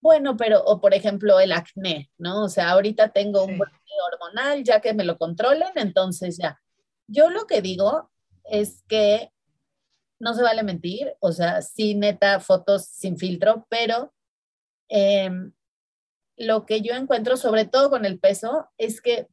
[0.00, 2.44] Bueno, pero, o por ejemplo, el acné, ¿no?
[2.44, 3.76] O sea, ahorita tengo un brote
[4.12, 6.60] hormonal, ya que me lo controlen, entonces ya.
[7.06, 8.10] Yo lo que digo
[8.44, 9.30] es que
[10.18, 14.12] no se vale mentir, o sea, sí, neta, fotos sin filtro, pero
[14.88, 15.30] eh,
[16.36, 19.28] lo que yo encuentro, sobre todo con el peso, es que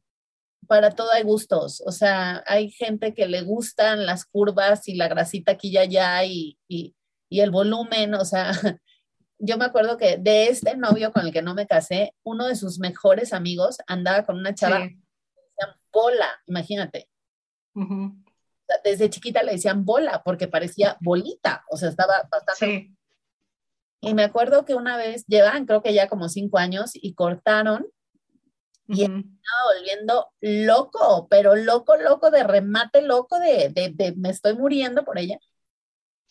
[0.68, 1.82] para todo hay gustos.
[1.86, 6.24] O sea, hay gente que le gustan las curvas y la grasita aquí y allá
[6.24, 6.94] y, y,
[7.30, 8.14] el volumen.
[8.14, 8.52] O sea,
[9.38, 12.56] yo me acuerdo que de este novio con el que no me casé, uno de
[12.56, 14.96] sus mejores amigos andaba con una chava que
[15.36, 17.08] decían bola, imagínate.
[18.84, 22.94] desde chiquita le decían bola porque parecía bolita, o sea, estaba bastante
[24.00, 27.86] y me acuerdo que una vez, llevan creo que ya como cinco años y cortaron
[28.86, 34.54] y estaba volviendo loco, pero loco, loco, de remate loco, de, de, de, me estoy
[34.54, 35.38] muriendo por ella.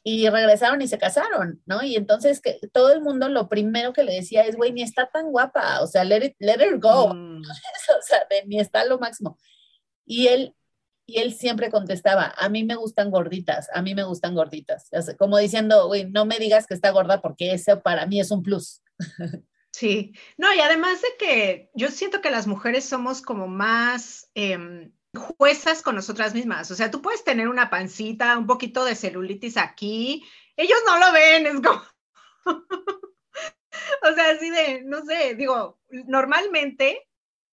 [0.09, 1.83] Y regresaron y se casaron, ¿no?
[1.83, 5.09] Y entonces que todo el mundo lo primero que le decía es, güey, ni está
[5.09, 7.41] tan guapa, o sea, let, let her go, mm.
[7.99, 9.37] o sea, ni está lo máximo.
[10.05, 10.55] Y él
[11.05, 14.89] y él siempre contestaba, a mí me gustan gorditas, a mí me gustan gorditas.
[15.17, 18.43] Como diciendo, güey, no me digas que está gorda porque eso para mí es un
[18.43, 18.81] plus.
[19.71, 24.91] Sí, no, y además de que yo siento que las mujeres somos como más, em,
[25.17, 26.71] juezas con nosotras mismas.
[26.71, 30.25] O sea, tú puedes tener una pancita, un poquito de celulitis aquí.
[30.55, 31.83] Ellos no lo ven, es como...
[34.03, 37.07] o sea, así de, no sé, digo, normalmente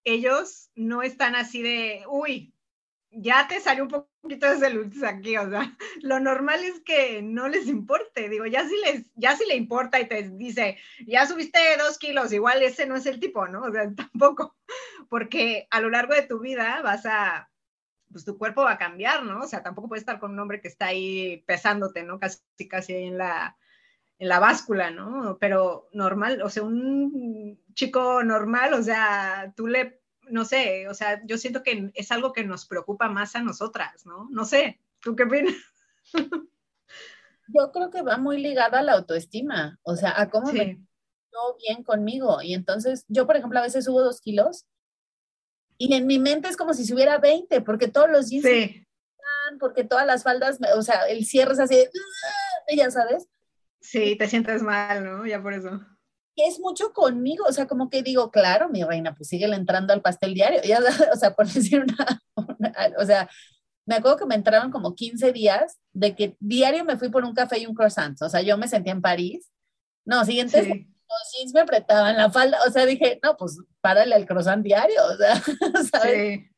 [0.05, 2.55] ellos no están así de, uy,
[3.11, 7.48] ya te salió un poquito de celulitis aquí, o sea, lo normal es que no
[7.48, 11.59] les importe, digo, ya si les, ya si le importa y te dice, ya subiste
[11.79, 13.62] dos kilos, igual ese no es el tipo, ¿no?
[13.62, 14.57] O sea, tampoco,
[15.09, 17.50] porque a lo largo de tu vida vas a,
[18.14, 19.40] pues tu cuerpo va a cambiar, ¿no?
[19.40, 22.20] O sea, tampoco puedes estar con un hombre que está ahí pesándote, ¿no?
[22.20, 22.38] Casi,
[22.70, 23.57] casi ahí en la,
[24.20, 25.37] en la báscula, ¿no?
[25.40, 30.00] Pero normal, o sea, un chico normal, o sea, tú le
[30.31, 34.07] no sé, o sea, yo siento que es algo que nos preocupa más a nosotras,
[34.07, 34.29] ¿no?
[34.31, 35.57] No sé, ¿tú qué opinas?
[37.48, 41.57] Yo creo que va muy ligada a la autoestima, o sea, a cómo me siento
[41.59, 42.40] bien conmigo.
[42.40, 44.64] Y entonces, yo, por ejemplo, a veces subo dos kilos
[45.78, 48.87] y en mi mente es como si subiera 20, porque todos los jeans, sí.
[49.58, 51.76] porque todas las faldas, o sea, el cierre es así,
[52.76, 53.26] ya sabes.
[53.80, 55.26] Sí, te sientes mal, ¿no?
[55.26, 55.80] Ya por eso
[56.37, 60.02] es mucho conmigo, o sea, como que digo, claro, mi reina, pues sigue entrando al
[60.02, 60.80] pastel diario, ya,
[61.12, 62.22] o sea, por decir una,
[62.98, 63.28] o sea,
[63.87, 67.34] me acuerdo que me entraron como 15 días de que diario me fui por un
[67.34, 69.50] café y un croissant, o sea, yo me sentía en París,
[70.04, 70.78] no, siguientes, los
[71.37, 75.17] jeans me apretaban la falda, o sea, dije, no, pues párale al croissant diario, o
[75.17, 75.35] sea,
[75.93, 76.40] ¿sabes?
[76.40, 76.51] Sí.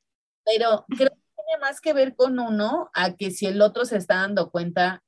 [0.45, 3.97] Pero creo que tiene más que ver con uno a que si el otro se
[3.97, 5.03] está dando cuenta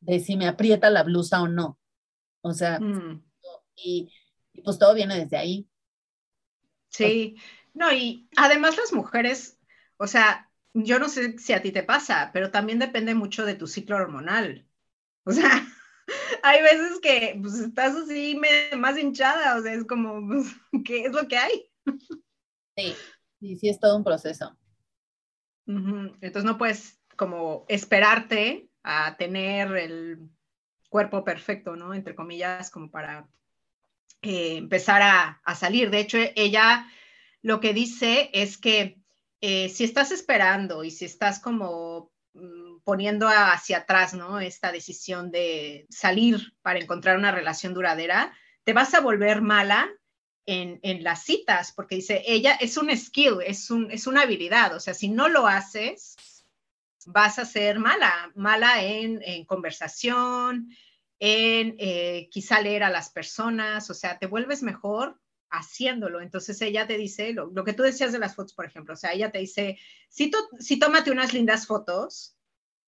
[0.00, 1.78] de si me aprieta la blusa o no,
[2.42, 3.28] o sea, mm
[3.84, 4.12] y,
[4.64, 5.68] pues todo viene desde ahí.
[6.88, 7.36] Sí,
[7.74, 9.58] no, y además las mujeres,
[9.96, 13.54] o sea, yo no sé si a ti te pasa, pero también depende mucho de
[13.54, 14.66] tu ciclo hormonal.
[15.24, 15.66] O sea,
[16.48, 18.40] hay veces que pues, estás así
[18.76, 20.46] más hinchada, o sea, es como, pues,
[20.84, 21.70] ¿qué es lo que hay?
[22.76, 22.94] Sí,
[23.40, 24.56] sí, sí, es todo un proceso.
[25.66, 30.30] Entonces no puedes como esperarte a tener el
[30.88, 31.92] cuerpo perfecto, ¿no?
[31.92, 33.28] Entre comillas, como para
[34.22, 35.90] eh, empezar a, salir.
[35.90, 36.90] De hecho, ella
[37.42, 38.98] lo que dice es que
[39.42, 42.10] eh, si estás esperando y si estás como
[42.84, 44.40] poniendo hacia atrás, ¿no?
[44.40, 48.32] Esta decisión de salir para encontrar una relación duradera,
[48.64, 49.88] te vas a volver mala
[50.46, 54.80] en, las citas, porque dice, ella es un skill, es, un, es una habilidad, o
[54.80, 56.16] sea, si no lo haces,
[57.04, 60.70] vas a ser mala, mala en, en conversación,
[61.18, 66.20] en eh, quizá leer a las personas, o sea, te vuelves mejor haciéndolo.
[66.20, 69.12] Entonces ella te dice, lo, que tú decías de las fotos, por ejemplo, o sea,
[69.12, 72.36] ella te dice, si, si tómate unas lindas fotos,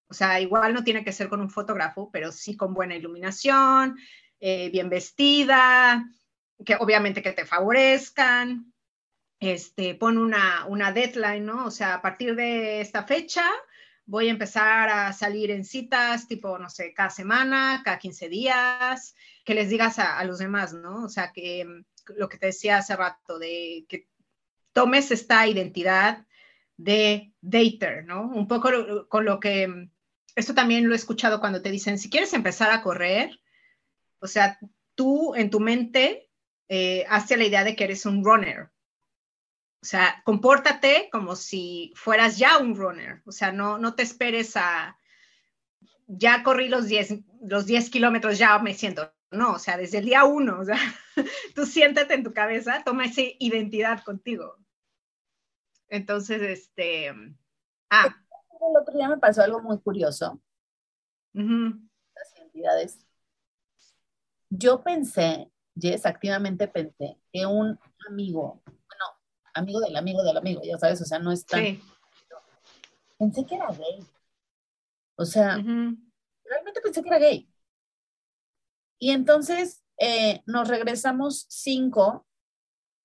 [0.09, 3.97] o sea, igual no tiene que ser con un fotógrafo, pero sí con buena iluminación,
[4.41, 6.05] eh, bien vestida,
[6.65, 8.73] que obviamente que te favorezcan,
[9.39, 11.67] este, pon una, una deadline, ¿no?
[11.67, 13.45] O sea, a partir de esta fecha,
[14.11, 19.15] voy a empezar a salir en citas, tipo, no sé, cada semana, cada 15 días,
[19.45, 21.05] que les digas a, los demás, ¿no?
[21.05, 21.65] O sea, que
[22.17, 24.09] lo que te decía hace rato, de que
[24.73, 26.27] tomes esta identidad
[26.77, 28.23] de dater, ¿no?
[28.23, 28.71] Un poco
[29.09, 29.91] con lo que, mm,
[30.37, 33.41] esto también lo he escuchado cuando te dicen, si quieres empezar a correr,
[34.21, 34.59] o sea,
[34.95, 36.31] tú en tu mente
[36.69, 38.71] eh, la idea de que eres un runner,
[39.83, 43.23] o sea, compórtate como si fueras ya un runner.
[43.25, 44.99] O sea, no, no te esperes a,
[46.07, 49.11] ya corrí los 10, los 10 kilómetros, ya me siento.
[49.31, 50.79] No, o sea, desde el día uno, o sea,
[51.55, 54.57] tú siéntate en tu cabeza, toma esa identidad contigo.
[55.89, 57.13] Entonces, este,
[57.91, 58.17] ah.
[58.63, 60.41] El otro día me pasó algo muy curioso.
[61.33, 63.07] Las identidades.
[64.51, 68.63] Yo pensé, Jess, activamente pensé que un amigo
[69.55, 71.81] amigo del amigo del amigo, ya sabes, o sea, no es tan...
[73.19, 74.07] Pensé que era gay.
[75.17, 77.50] O sea, realmente pensé que era gay.
[79.01, 82.27] Y entonces eh, nos regresamos cinco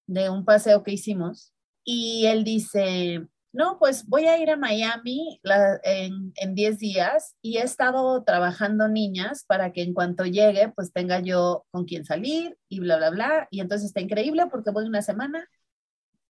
[0.07, 1.53] de un paseo que hicimos
[1.83, 7.61] y él dice, no, pues voy a ir a Miami en 10 días y he
[7.63, 12.81] estado trabajando niñas para que en cuanto llegue, pues tenga yo con quien salir y
[12.81, 13.47] bla, bla, bla.
[13.51, 15.47] Y entonces está increíble porque voy una semana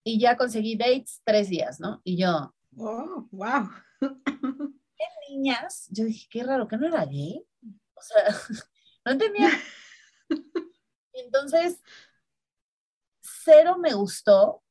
[0.04, 2.00] y ya conseguí dates tres días, ¿no?
[2.04, 3.70] Y yo, oh, wow.
[4.00, 5.88] ¿Qué niñas?
[5.90, 7.44] Yo dije, qué raro, que no era gay.
[7.96, 8.24] O sea,
[9.06, 9.50] no entendía.
[11.14, 11.82] Entonces,
[13.22, 14.64] cero me gustó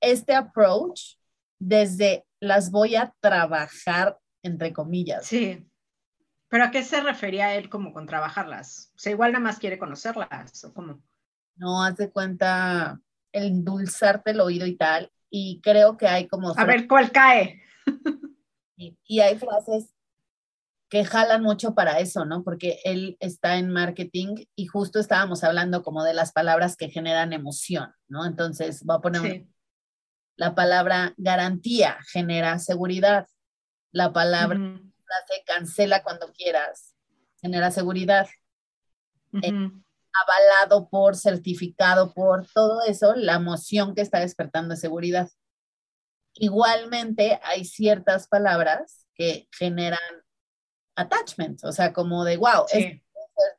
[0.00, 1.16] este approach
[1.58, 5.26] desde las voy a trabajar, entre comillas.
[5.26, 5.66] Sí.
[6.48, 8.92] ¿Pero a qué se refería él como con trabajarlas?
[8.94, 11.02] O sea, igual nada más quiere conocerlas, ¿o cómo?
[11.56, 13.00] No, haz de cuenta,
[13.32, 15.10] el endulzarte el oído y tal.
[15.30, 16.54] y creo que hay como...
[16.56, 17.62] A ver, ¿cuál cae?
[18.76, 19.93] Y, y hay frases
[20.94, 22.44] que jalan mucho para eso, ¿no?
[22.44, 27.32] Porque él está en marketing y justo estábamos hablando como de las palabras que generan
[27.32, 28.24] emoción, ¿no?
[28.24, 29.44] Entonces, voy a poner
[30.36, 33.26] la palabra garantía genera seguridad.
[33.90, 36.94] La palabra frase cancela cuando quieras
[37.42, 38.28] genera seguridad.
[39.42, 45.28] Eh, avalado por, certificado por, todo eso, la emoción que está despertando es seguridad.
[46.34, 50.23] Igualmente, hay ciertas palabras que generan
[50.96, 53.00] attachment, o sea, como de, wow, es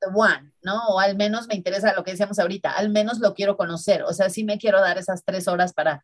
[0.02, 0.88] the one, ¿no?
[0.88, 4.14] O al menos me interesa lo que decíamos ahorita, al menos lo quiero conocer, o
[4.14, 6.04] sea, sí me quiero dar esas tres horas para...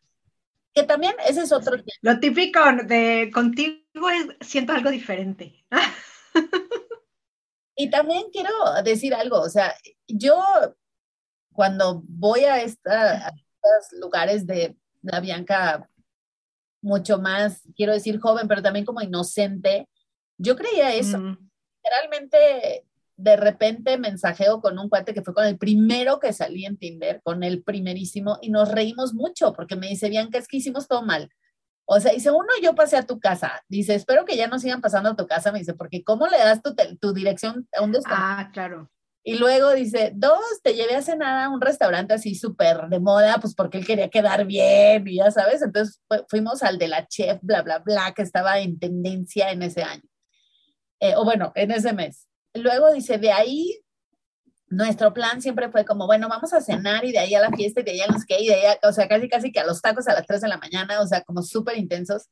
[0.74, 1.76] Que también ese es otro...
[2.00, 5.66] Lo típico de contigo es, siento algo diferente.
[7.76, 8.50] y también quiero
[8.82, 9.74] decir algo, o sea,
[10.06, 10.42] yo
[11.52, 15.88] cuando voy a, esta, a estos lugares de la Bianca
[16.80, 19.88] mucho más, quiero decir joven, pero también como inocente,
[20.42, 21.18] yo creía eso.
[21.82, 22.84] Realmente,
[23.16, 27.20] de repente mensajeo con un cuate que fue con el primero que salí en Tinder,
[27.22, 31.02] con el primerísimo, y nos reímos mucho porque me dice, Bianca, es que hicimos todo
[31.02, 31.30] mal.
[31.84, 33.62] O sea, dice, uno, yo pasé a tu casa.
[33.68, 35.52] Dice, espero que ya no sigan pasando a tu casa.
[35.52, 38.88] Me dice, porque ¿cómo le das tu, tu dirección a un Ah, claro.
[39.24, 43.38] Y luego dice, dos, te llevé a cenar a un restaurante así súper de moda,
[43.40, 45.62] pues porque él quería quedar bien y ya sabes.
[45.62, 49.82] Entonces fuimos al de la chef, bla, bla, bla, que estaba en tendencia en ese
[49.82, 50.02] año.
[51.02, 52.28] Eh, o bueno, en ese mes.
[52.54, 53.76] Luego dice, de ahí,
[54.68, 57.80] nuestro plan siempre fue como, bueno, vamos a cenar y de ahí a la fiesta
[57.80, 59.66] y de ahí a los que, y de ahí, o sea, casi casi que a
[59.66, 62.28] los tacos a las 3 de la mañana, o sea, como súper intensos.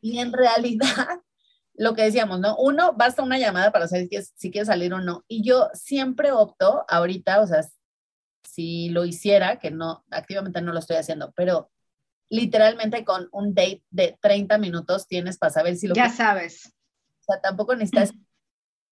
[0.00, 0.80] Y en realidad,
[1.74, 2.56] lo que decíamos, ¿no?
[2.56, 5.26] Uno, basta una llamada para saber si, si quieres salir o no.
[5.28, 7.60] Y yo siempre opto ahorita, o sea,
[8.44, 11.70] si lo hiciera, que no, activamente no lo estoy haciendo, pero
[12.30, 16.74] literalmente con un date de 30 minutos tienes para saber si lo Ya sabes
[17.30, 18.12] sea, tampoco necesitas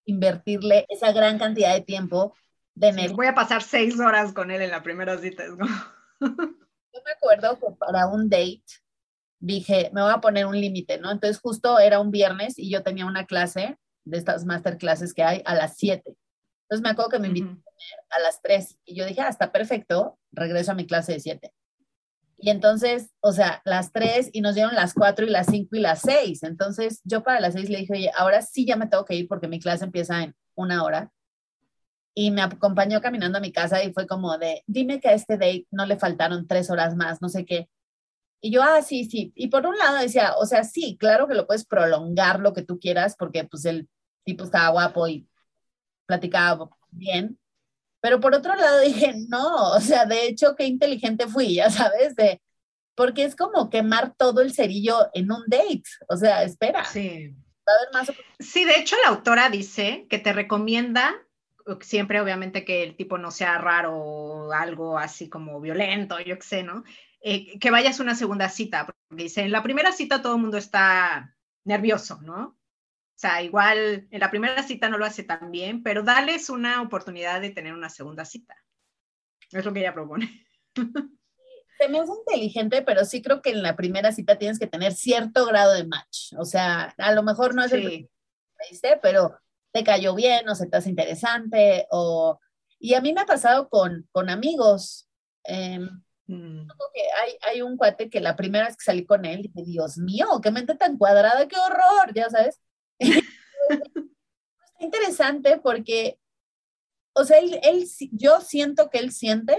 [0.04, 2.34] invertirle esa gran cantidad de tiempo
[2.74, 5.44] de sí, Voy a pasar seis horas con él en la primera cita.
[5.46, 5.56] Yo
[7.04, 8.62] me acuerdo que para un date
[9.40, 11.10] dije, me voy a poner un límite, ¿no?
[11.10, 15.42] Entonces justo era un viernes y yo tenía una clase de estas masterclasses que hay
[15.44, 16.02] a las 7.
[16.06, 17.50] Entonces me acuerdo que me invitó
[18.10, 21.52] a las 3 y yo dije, ah, está perfecto, regreso a mi clase de 7.
[22.40, 25.80] Y entonces, o sea, las tres y nos dieron las cuatro y las cinco y
[25.80, 26.44] las seis.
[26.44, 29.28] Entonces yo para las seis le dije, oye, ahora sí ya me tengo que ir
[29.28, 31.10] porque mi clase empieza en una hora.
[32.14, 35.34] Y me acompañó caminando a mi casa y fue como de, dime que a este
[35.34, 37.68] date no le faltaron tres horas más, no sé qué.
[38.40, 39.32] Y yo, ah, sí, sí.
[39.34, 42.62] Y por un lado decía, o sea, sí, claro que lo puedes prolongar lo que
[42.62, 43.88] tú quieras porque pues el
[44.24, 45.28] tipo estaba guapo y
[46.06, 47.38] platicaba bien,
[48.00, 52.14] pero por otro lado dije, no, o sea, de hecho, qué inteligente fui, ya sabes,
[52.16, 52.40] de,
[52.94, 55.84] porque es como quemar todo el cerillo en un date.
[56.08, 56.84] O sea, espera.
[56.84, 57.28] Sí.
[57.68, 58.12] Va a haber más.
[58.40, 61.14] Sí, de hecho, la autora dice que te recomienda
[61.80, 66.46] siempre, obviamente, que el tipo no sea raro o algo así como violento, yo qué
[66.46, 66.84] sé, ¿no?
[67.20, 70.42] Eh, que vayas a una segunda cita, porque dice, en la primera cita todo el
[70.42, 72.57] mundo está nervioso, ¿no?
[73.18, 76.80] O sea, igual en la primera cita no lo hace tan bien, pero dales una
[76.80, 78.54] oportunidad de tener una segunda cita.
[79.50, 80.46] Es lo que ella propone.
[81.78, 84.92] Se me hace inteligente, pero sí creo que en la primera cita tienes que tener
[84.92, 86.32] cierto grado de match.
[86.38, 88.08] O sea, a lo mejor no es el que
[88.82, 89.36] me pero
[89.72, 91.88] te cayó bien o se te hace interesante.
[91.90, 92.38] O...
[92.78, 95.08] Y a mí me ha pasado con, con amigos.
[95.42, 95.80] Eh,
[96.28, 96.68] mm.
[96.94, 99.98] que hay, hay un cuate que la primera vez que salí con él dije, Dios
[99.98, 102.60] mío, qué mente tan cuadrada, qué horror, ya sabes.
[102.98, 106.18] Está interesante porque,
[107.14, 109.58] o sea, él, yo siento que él siente.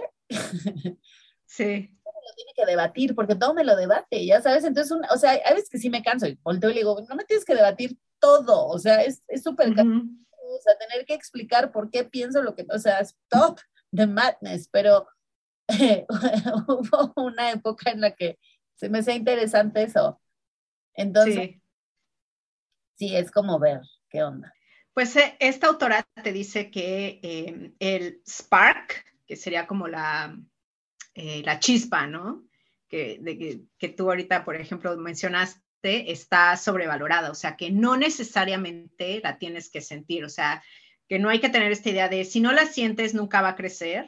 [1.45, 1.89] Sí.
[2.05, 4.63] Lo tiene que debatir, porque todo me lo debate, ya sabes.
[4.63, 7.15] Entonces, o sea, hay veces que sí me canso y volteo y le digo, no
[7.15, 11.89] me tienes que debatir todo, o sea, es súper O sea, tener que explicar por
[11.89, 13.59] qué pienso lo que, o sea, stop
[13.91, 15.07] the madness, pero
[15.67, 18.37] hubo una época en la que
[18.75, 20.21] se me hacía interesante eso.
[20.93, 21.61] Entonces, sí,
[22.99, 24.53] es como ver qué onda.
[24.93, 30.37] Pues eh, esta autora te dice que em, el spark, que sería como la,
[31.13, 32.45] eh, la chispa, ¿no?
[32.87, 39.37] Que, que, tú ahorita, por ejemplo, mencionaste, está sobrevalorada, o sea, que no necesariamente la
[39.37, 40.63] tienes que sentir, o sea,
[41.07, 43.55] que no hay que tener esta idea de si no la sientes, nunca va a
[43.55, 44.07] crecer.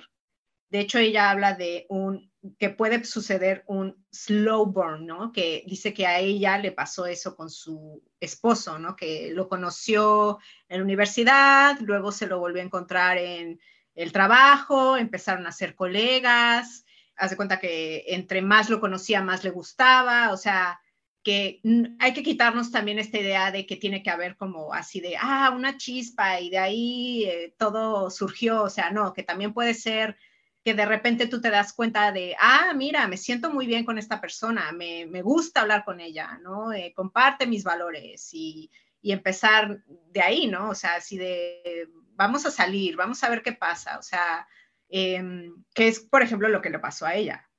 [0.70, 5.32] De hecho, ella habla de un que puede suceder un slow burn, ¿no?
[5.32, 8.96] Que dice que a ella le pasó eso con su esposo, ¿no?
[8.96, 13.60] Que lo conoció en la universidad, luego se lo volvió a encontrar en
[13.94, 16.86] el trabajo, empezaron a ser colegas,
[17.16, 20.80] hace cuenta que entre más lo conocía, más le gustaba, o sea,
[21.24, 21.62] que
[22.00, 25.54] hay que quitarnos también esta idea de que tiene que haber como así de, ah,
[25.56, 30.18] una chispa y de ahí eh, todo surgió, o sea, no, que también puede ser
[30.64, 33.97] que de repente tú te das cuenta de, ah, mira, me siento muy bien con
[33.97, 36.72] esta persona, me, me gusta hablar con ella, ¿no?
[36.72, 38.70] Eh, comparte mis valores y,
[39.01, 40.70] y, empezar de ahí, ¿no?
[40.70, 44.47] O sea, así de, vamos a salir, vamos a ver qué pasa, o sea,
[44.89, 47.49] eh, que es, por ejemplo, lo que le pasó a ella,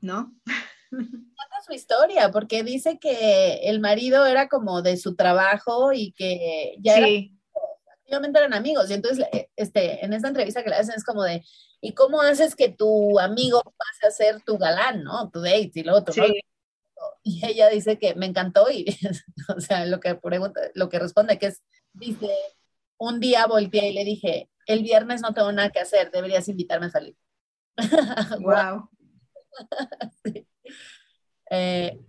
[0.00, 0.34] ¿no?
[1.64, 6.96] su historia, porque dice que el marido era como de su trabajo y que ya
[6.96, 7.36] sí.
[8.06, 8.90] eran amigos.
[8.90, 11.42] Y entonces, eh, este, en esta entrevista que le hacen es como de,
[11.84, 15.30] ¿y cómo haces que tu amigo pase a ser tu galán, no?
[15.30, 16.24] Tu date y lo otro.
[17.22, 18.86] Y ella dice que me encantó y,
[19.54, 21.62] o sea, lo que pregunta, lo que responde que es,
[21.92, 22.30] dice,
[22.96, 26.86] un día volteé y le dije, el viernes no tengo nada que hacer, deberías invitarme
[26.86, 27.16] a salir.
[28.40, 28.88] wow.
[30.24, 30.48] sí.
[31.50, 32.00] Eh,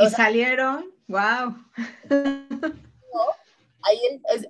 [0.00, 1.54] y salieron, wow.
[3.82, 3.98] ahí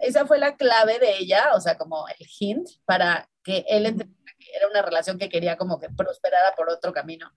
[0.01, 4.20] esa fue la clave de ella, o sea, como el hint para que él entendiera
[4.55, 7.33] era una relación que quería como que prosperara por otro camino.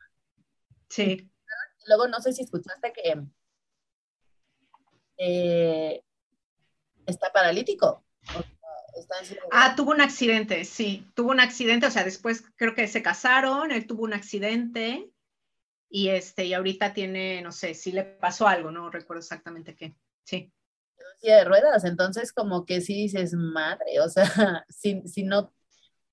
[0.90, 1.30] Sí.
[1.88, 3.24] Luego, no sé si escuchaste que
[5.18, 6.04] eh,
[7.06, 8.04] está paralítico.
[9.52, 13.72] ah, tuvo un accidente, sí, tuvo un accidente, o sea, después creo que se casaron,
[13.72, 15.10] él tuvo un accidente
[15.90, 19.96] y este, y ahorita tiene, no sé, si le pasó algo, no recuerdo exactamente qué,
[20.24, 20.52] sí.
[21.22, 24.26] de ruedas, entonces como que sí dices, madre, o sea,
[24.70, 25.54] si, si no,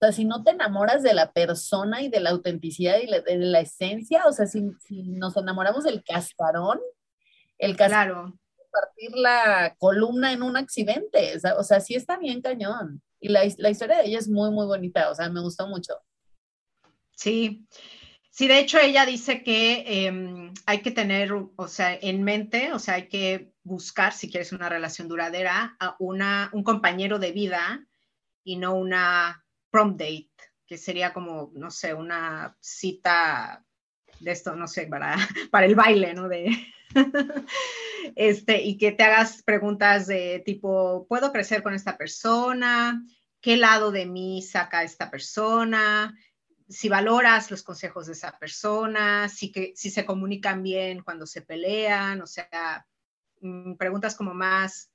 [0.00, 3.36] o sea, si no te enamoras de la persona y de la autenticidad y de
[3.36, 6.80] la esencia, o sea, si, si nos enamoramos del cascarón,
[7.58, 8.40] el cascarón
[8.72, 13.02] partir la columna en un accidente, o sea, o sea, sí está bien cañón.
[13.18, 15.94] Y la, la historia de ella es muy, muy bonita, o sea, me gustó mucho.
[17.16, 17.66] Sí,
[18.32, 22.78] Sí, de hecho ella dice que em, hay que tener, o sea, en mente, o
[22.78, 27.84] sea, hay que buscar, si quieres una relación duradera, a una, un compañero de vida
[28.44, 29.39] y no una
[29.70, 30.30] prom date,
[30.66, 33.64] que sería como, no sé, una cita
[34.20, 35.16] de esto, no sé, para,
[35.50, 36.28] para el baile, ¿no?
[36.28, 36.50] De,
[38.16, 43.02] este, y que te hagas preguntas de tipo, ¿puedo crecer con esta persona?
[43.40, 46.14] ¿Qué lado de mí saca esta persona?
[46.70, 51.42] si valoras los consejos de esa persona, si, que, si se comunican bien cuando se
[51.42, 52.86] pelean, o sea,
[53.40, 54.92] mm, preguntas como más,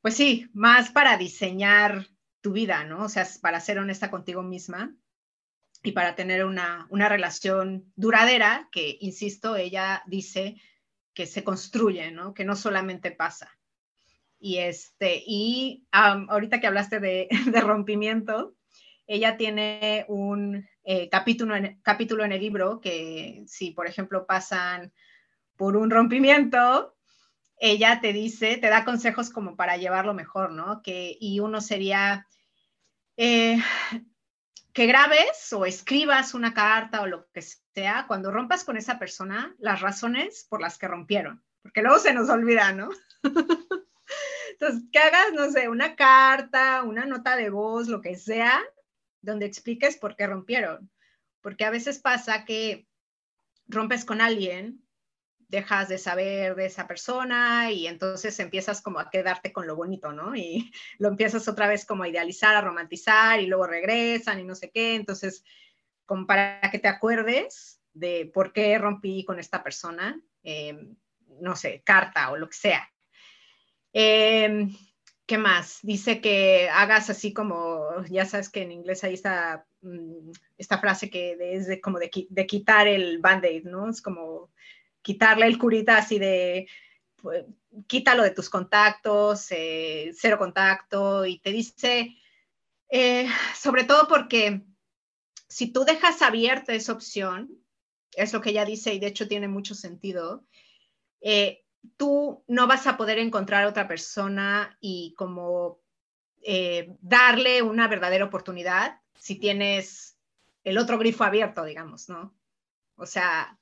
[0.00, 2.08] pues sí, más para diseñar
[2.40, 3.04] tu vida, ¿no?
[3.04, 4.94] O sea, para ser honesta contigo misma
[5.82, 10.60] y para tener una, una relación duradera, que, insisto, ella dice
[11.14, 12.34] que se construye, ¿no?
[12.34, 13.50] Que no solamente pasa.
[14.38, 18.56] Y, este, y ahorita que hablaste de, de rompimiento,
[19.06, 24.92] ella tiene un eh, capítulo, en, capítulo en el libro que si, por ejemplo, pasan
[25.56, 26.96] por un rompimiento,
[27.60, 30.82] ella te dice, te da consejos como para llevarlo mejor, ¿no?
[30.82, 32.26] Que, y uno sería
[33.16, 33.58] eh,
[34.72, 39.54] que grabes o escribas una carta o lo que sea cuando rompas con esa persona,
[39.58, 42.90] las razones por las que rompieron, porque luego se nos olvida, ¿no?
[44.52, 48.60] Entonces, que hagas, no sé, una carta, una nota de voz, lo que sea,
[49.20, 50.90] donde expliques por qué rompieron.
[51.40, 52.88] Porque a veces pasa que
[53.68, 54.82] rompes con alguien,
[55.48, 60.12] dejas de saber de esa persona y entonces empiezas como a quedarte con lo bonito,
[60.12, 60.36] ¿no?
[60.36, 64.54] Y lo empiezas otra vez como a idealizar, a romantizar y luego regresan y no
[64.54, 64.94] sé qué.
[64.94, 65.44] Entonces,
[66.06, 70.78] como para que te acuerdes de por qué rompí con esta persona, eh,
[71.40, 72.90] no sé, carta o lo que sea.
[73.92, 74.68] Eh,
[75.28, 75.80] ¿Qué más?
[75.82, 80.30] Dice que hagas así como, ya sabes que en inglés hay esta, mm,
[80.80, 82.08] frase que es de, como de,
[82.46, 83.90] quitar el band-aid, ¿no?
[83.90, 84.50] Es como
[85.08, 86.68] quitarle el curita así de,
[87.16, 87.46] pues,
[87.86, 92.14] quítalo de tus contactos, eh, cero contacto, y te dice,
[92.90, 93.26] eh,
[93.58, 94.66] sobre todo porque
[95.48, 97.48] si tú dejas abierta esa opción,
[98.16, 100.44] es lo que ella dice y de hecho tiene mucho sentido,
[101.22, 101.64] eh,
[101.96, 105.80] tú no vas a poder encontrar a otra persona y como
[107.00, 110.18] darle una verdadera oportunidad si tienes
[110.64, 112.34] el otro grifo abierto, digamos, ¿no?
[112.96, 113.57] O sea,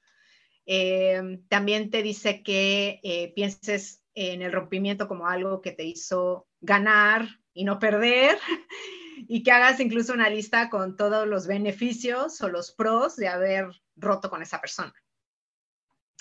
[0.67, 6.49] eh, también te dice que eh, pienses en el rompimiento como algo que te hizo
[6.61, 8.39] ganar y no perder,
[9.29, 13.71] y que hagas incluso una lista con todos los beneficios o los pros de haber
[13.97, 14.95] roto con esa persona.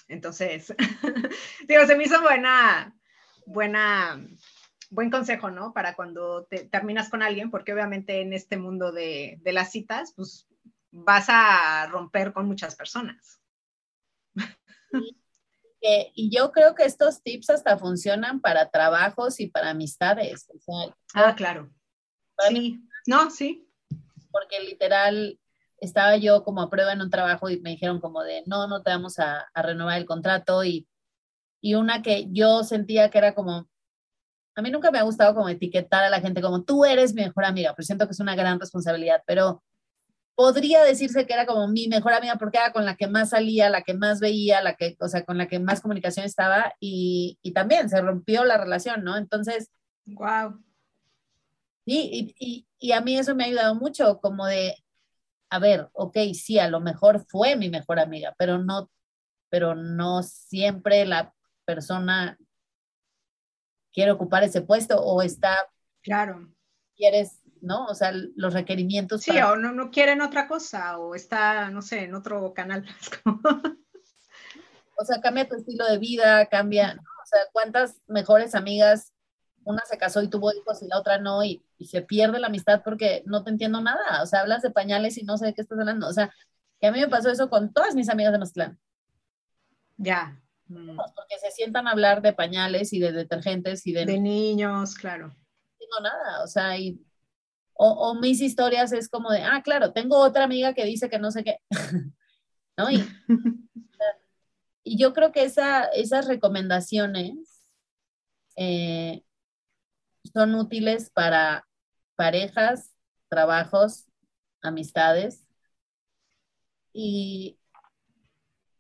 [0.08, 0.74] Entonces,
[1.68, 2.96] digo, se me hizo buena,
[3.46, 4.24] buena,
[4.90, 5.74] buen consejo, ¿no?
[5.74, 10.48] Para cuando te terminas con alguien, porque obviamente en este mundo de, las citas, pues
[10.92, 13.42] vas a romper con muchas personas.
[16.16, 20.48] Y yo creo que estos tips hasta funcionan para trabajos y para amistades.
[21.14, 21.70] ah, claro.
[22.50, 23.70] Sí, no, sí.
[24.32, 25.40] Porque literal,
[25.80, 28.82] estaba yo como a prueba en un trabajo y me dijeron como de, no, no
[28.82, 30.88] te vamos a, renovar el contrato y,
[31.62, 33.70] y una que yo sentía que era como,
[34.56, 37.24] a mí nunca me ha gustado como etiquetar a la gente como tú eres mi
[37.24, 39.64] mejor amiga, pero siento que es una gran responsabilidad, pero
[40.36, 43.70] podría decirse que era como mi mejor amiga porque era con la que más salía,
[43.70, 47.40] la que más veía, la que, o sea, con la que más comunicación estaba y,
[47.42, 49.18] y también se rompió la relación, ¿no?
[49.18, 49.72] Entonces,
[50.06, 50.62] wow.
[51.86, 54.76] Sí, y, y, y, a mí eso me ha ayudado mucho, como de,
[55.50, 58.90] a ver, ok, sí, a lo mejor fue mi mejor amiga, pero no,
[59.50, 61.34] pero no siempre la
[61.64, 62.38] persona
[63.94, 65.56] quiere ocupar ese puesto o está...
[66.02, 66.50] Claro.
[66.96, 67.86] Quieres, ¿no?
[67.86, 69.24] O sea, los requerimientos.
[69.24, 72.86] Sí, o no, no quieren otra cosa o está, no sé, en otro canal.
[74.98, 79.14] o sea, cambia tu estilo de vida, cambia, o sea, cuántas mejores amigas,
[79.64, 82.82] una se casó y tuvo hijos y la otra no, y, se pierde la amistad
[82.86, 85.62] porque no te entiendo nada, o sea, hablas de pañales y no sé de qué
[85.62, 86.34] estás hablando, o sea,
[86.80, 88.80] que a mí me pasó eso con todas mis amigas de Mazatlán.
[89.98, 90.40] Ya.
[90.68, 90.96] Mm.
[90.96, 94.06] Porque se sientan a hablar de pañales y de detergentes y de...
[94.06, 95.36] De niños, claro.
[95.92, 97.06] No nada, o sea, y,
[97.78, 101.32] o, mis historias es como de, ah, claro, tengo otra amiga que dice que no
[101.32, 101.60] sé qué,
[102.78, 102.90] ¿no?
[102.90, 103.06] Y,
[104.84, 107.62] y, yo creo que esa, esas recomendaciones
[108.56, 109.24] eh,
[110.34, 111.68] son útiles para
[112.16, 112.94] parejas,
[113.30, 114.06] trabajos,
[114.62, 115.46] amistades.
[116.94, 117.60] Y,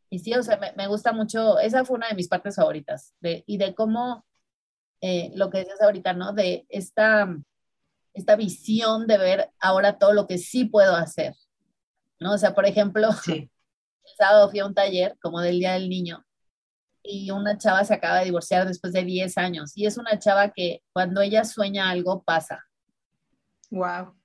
[0.09, 3.43] y sí, o sea, me, gusta mucho, esa fue una de mis partes favoritas, de,
[3.45, 4.25] y de cómo,
[5.01, 6.31] eh, lo que decías ahorita, ¿no?
[6.33, 7.27] De esta,
[8.15, 11.33] esta visión de ver ahora todo lo que sí puedo hacer,
[12.19, 12.33] ¿no?
[12.33, 13.49] O sea, por ejemplo, el
[14.17, 16.25] sábado fui a un taller como del Día del Niño
[17.03, 20.49] y una chava se acaba de divorciar después de 10 años y es una chava
[20.49, 22.65] que cuando ella sueña algo pasa.
[23.69, 24.15] Wow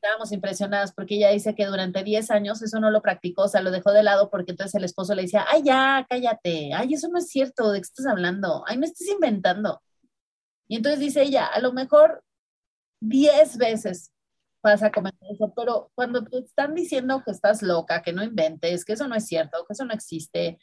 [0.00, 3.60] estábamos impresionadas porque ella dice que durante 10 años eso no lo practicó, o sea,
[3.60, 7.08] lo dejó de lado porque entonces el esposo le decía, ay, ya, cállate, ay, eso
[7.08, 8.64] no es cierto, ¿de qué estás hablando?
[8.66, 9.82] Ay, no estés inventando.
[10.68, 12.22] Y entonces dice ella, a lo mejor
[13.00, 14.12] 10 veces
[14.60, 18.84] pasa a comentar eso, pero cuando te están diciendo que estás loca, que no inventes,
[18.84, 20.58] que eso no es cierto, que eso no existe,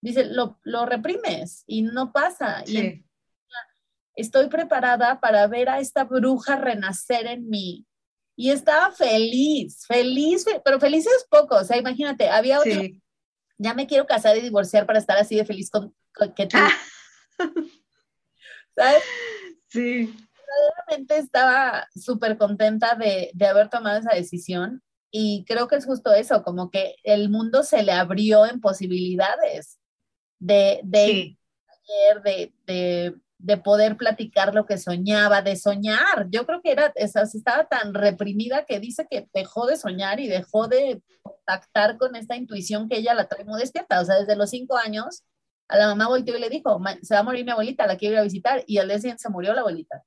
[0.00, 2.64] dice, lo, lo reprimes y no pasa.
[2.66, 3.04] Y
[4.14, 7.86] estoy preparada para ver a esta bruja renacer en mí
[8.36, 12.82] y estaba feliz, feliz, pero feliz es poco, o sea, imagínate, había otro,
[13.58, 15.94] ya me quiero casar y divorciar para estar así de feliz con,
[16.34, 16.58] que tú.
[18.76, 19.02] ¿Sabes?
[19.68, 20.14] Sí.
[20.56, 26.12] Verdaderamente estaba súper contenta de, de haber tomado esa decisión y creo que es justo
[26.12, 29.78] eso, como que el mundo se le abrió en posibilidades
[30.38, 31.38] de, de,
[32.24, 36.28] de, de de poder platicar lo que soñaba, de soñar.
[36.30, 40.68] Yo creo que era, estaba tan reprimida que dice que dejó de soñar y dejó
[40.68, 44.00] de contactar con esta intuición que ella la trae muy despierta.
[44.00, 45.24] O sea, desde los cinco años,
[45.68, 48.14] a la mamá volteó y le dijo, se va a morir mi abuelita, la quiero
[48.14, 48.64] ir a visitar.
[48.66, 50.02] Y al día siguiente se murió la abuelita.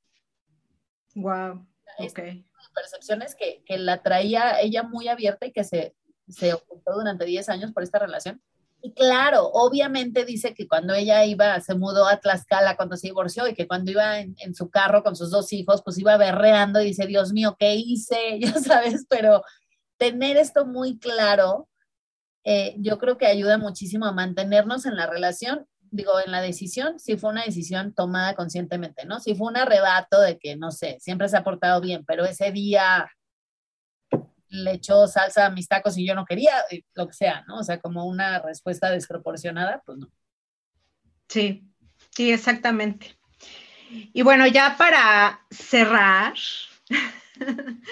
[1.22, 1.66] Wow.
[2.00, 2.20] Ok.
[2.74, 5.96] Percepciones que, que la traía ella muy abierta y que se,
[6.28, 8.42] se ocultó durante 10 años por esta relación
[8.82, 13.48] y claro, obviamente dice que cuando ella iba, se mudó a Tlaxcala cuando se divorció
[13.48, 16.86] y que cuando iba en, su carro con sus dos hijos, pues iba berreando y
[16.86, 18.40] dice, Dios mío, ¿qué hice?
[18.40, 19.44] Ya sabes, pero
[19.98, 21.68] tener esto muy claro,
[22.46, 27.00] eh, yo creo que ayuda muchísimo a mantenernos en la relación, digo, en la decisión,
[27.00, 29.20] si fue una decisión tomada conscientemente, ¿no?
[29.20, 32.52] Si fue un arrebato de que, no sé, siempre se ha portado bien, pero ese
[32.52, 33.10] día
[34.50, 36.54] le echó salsa a mis tacos y yo no quería,
[36.96, 37.60] lo que sea, ¿no?
[37.60, 40.10] O sea, como una respuesta desproporcionada, pues no.
[41.28, 41.64] Sí,
[42.12, 43.18] sí, exactamente.
[43.90, 46.34] Y bueno, ya para cerrar,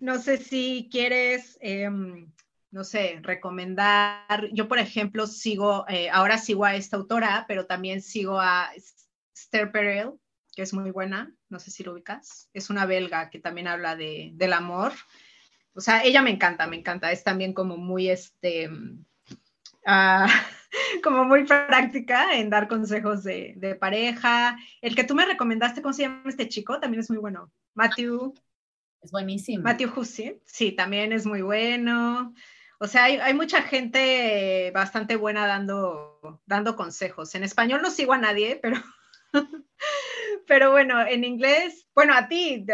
[0.00, 2.30] no sé si quieres, em,
[2.70, 8.02] no sé, recomendar, yo por ejemplo sigo, eh, ahora sigo a esta autora, pero también
[8.02, 8.70] sigo a
[9.34, 10.12] Esther Perel,
[10.54, 13.96] que es muy buena, no sé si lo ubicas, es una belga que también habla
[13.96, 14.92] de, del amor
[15.78, 18.68] o sea, ella me encanta, me encanta, es también como muy, este,
[19.86, 20.26] ah,
[21.04, 24.58] como muy práctica en dar consejos de, pareja.
[24.80, 26.80] El que tú me recomendaste, ¿cómo se llama este chico?
[26.80, 27.52] También es muy bueno.
[27.74, 28.34] Matthew.
[29.00, 29.62] Es buenísimo.
[29.62, 32.34] Matthew Hussey, sí, también es muy bueno.
[32.78, 37.34] O sea, hay, mucha gente bastante buena dando, dando consejos.
[37.34, 38.76] En español no sigo a nadie, pero
[40.46, 42.64] Pero bueno, en inglés, bueno, a ti,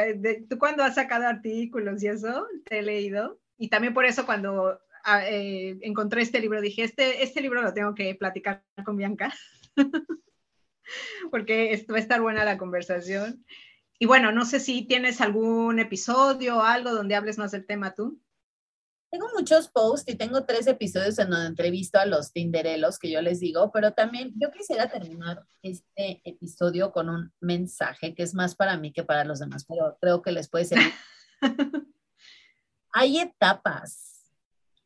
[0.48, 2.46] ¿tú cuándo has sacado artículos y eso?
[2.64, 3.40] Te he leído.
[3.59, 7.74] y también por eso cuando ah, eh, encontré este libro dije, este, este libro lo
[7.74, 9.34] tengo que platicar con Bianca,
[11.30, 13.44] porque esto va a estar buena la conversación.
[13.98, 17.94] Y bueno, no sé si tienes algún episodio o algo donde hables más del tema
[17.94, 18.20] tú.
[19.14, 23.22] Tengo muchos posts y tengo tres episodios en donde entrevisto a los tinderelos que yo
[23.22, 28.56] les digo, pero también yo quisiera terminar este episodio con un mensaje que es más
[28.56, 30.92] para mí que para los demás, pero creo que les puede servir.
[32.92, 34.32] Hay etapas.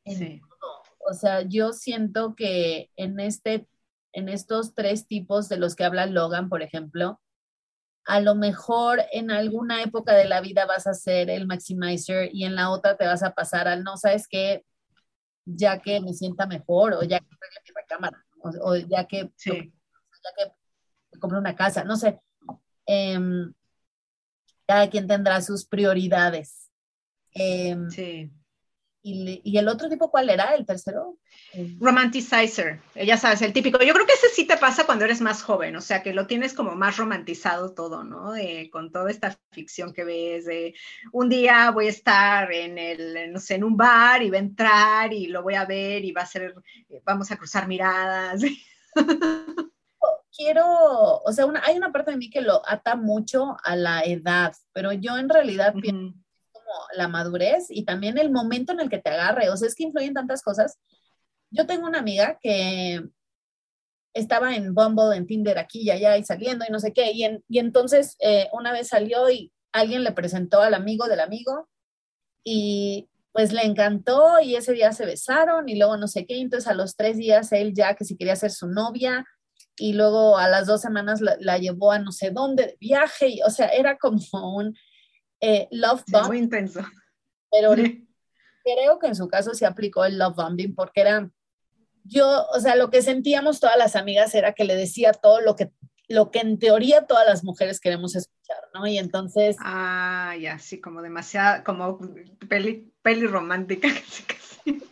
[0.04, 0.82] En todo.
[0.98, 3.66] O sea, yo siento que en, este,
[4.12, 7.18] en estos tres tipos de los que habla Logan, por ejemplo,
[8.08, 12.44] a lo mejor en alguna época de la vida vas a ser el maximizer y
[12.44, 14.64] en la otra te vas a pasar al no, sabes qué,
[15.44, 18.24] ya que me sienta mejor o ya que mi recámara
[18.62, 22.18] o, ya que, ya que compre una casa, no sé.
[22.86, 23.52] Em,
[24.66, 26.70] cada quien tendrá sus prioridades.
[27.34, 28.32] Em, sí.
[29.00, 30.54] Y, el otro tipo cuál era?
[30.54, 31.18] ¿El tercero?
[31.78, 33.78] Romanticizer, ya sabes, el típico.
[33.78, 36.26] Yo creo que ese sí te pasa cuando eres más joven, o sea, que lo
[36.26, 38.32] tienes como más romantizado todo, ¿no?
[38.70, 40.74] con toda esta ficción que ves de
[41.12, 44.40] un día voy a estar en el, no sé, en un bar y va a
[44.40, 46.54] entrar y lo voy a ver y va a ser,
[47.04, 48.42] vamos a cruzar miradas.
[50.36, 54.54] Quiero, o sea, hay una parte de mí que lo ata mucho a la edad,
[54.72, 56.14] pero yo en realidad pienso
[56.94, 59.50] la madurez y también el momento en el que te agarre.
[59.50, 60.78] O sea, es que influyen tantas cosas.
[61.50, 63.02] Yo tengo una amiga que
[64.14, 67.12] estaba en Bumble, en Tinder, aquí y allá y saliendo y no sé qué.
[67.12, 71.68] Y, entonces eh, una vez salió y alguien le presentó al amigo del amigo
[72.44, 76.40] y pues le encantó y ese día se besaron y luego no sé qué.
[76.40, 79.24] Entonces a los tres días él ya que si quería ser su novia
[79.76, 83.28] y luego a las dos semanas la, la llevó a no sé dónde de viaje.
[83.28, 84.74] Y, o sea, era como un
[85.40, 86.26] eh, love bomb.
[86.26, 86.80] muy intenso.
[87.50, 87.72] Pero
[88.64, 91.30] creo que en su caso se aplicó el love bombing porque era,
[92.04, 95.56] yo, o sea, lo que sentíamos todas las amigas era que le decía todo lo
[95.56, 95.70] que,
[96.08, 98.86] lo que en teoría todas las mujeres queremos escuchar, ¿no?
[98.86, 99.56] Y entonces...
[99.60, 101.98] Ah, ya, sí, como demasiado, como
[102.48, 104.82] peli, peli romántica casi, casi.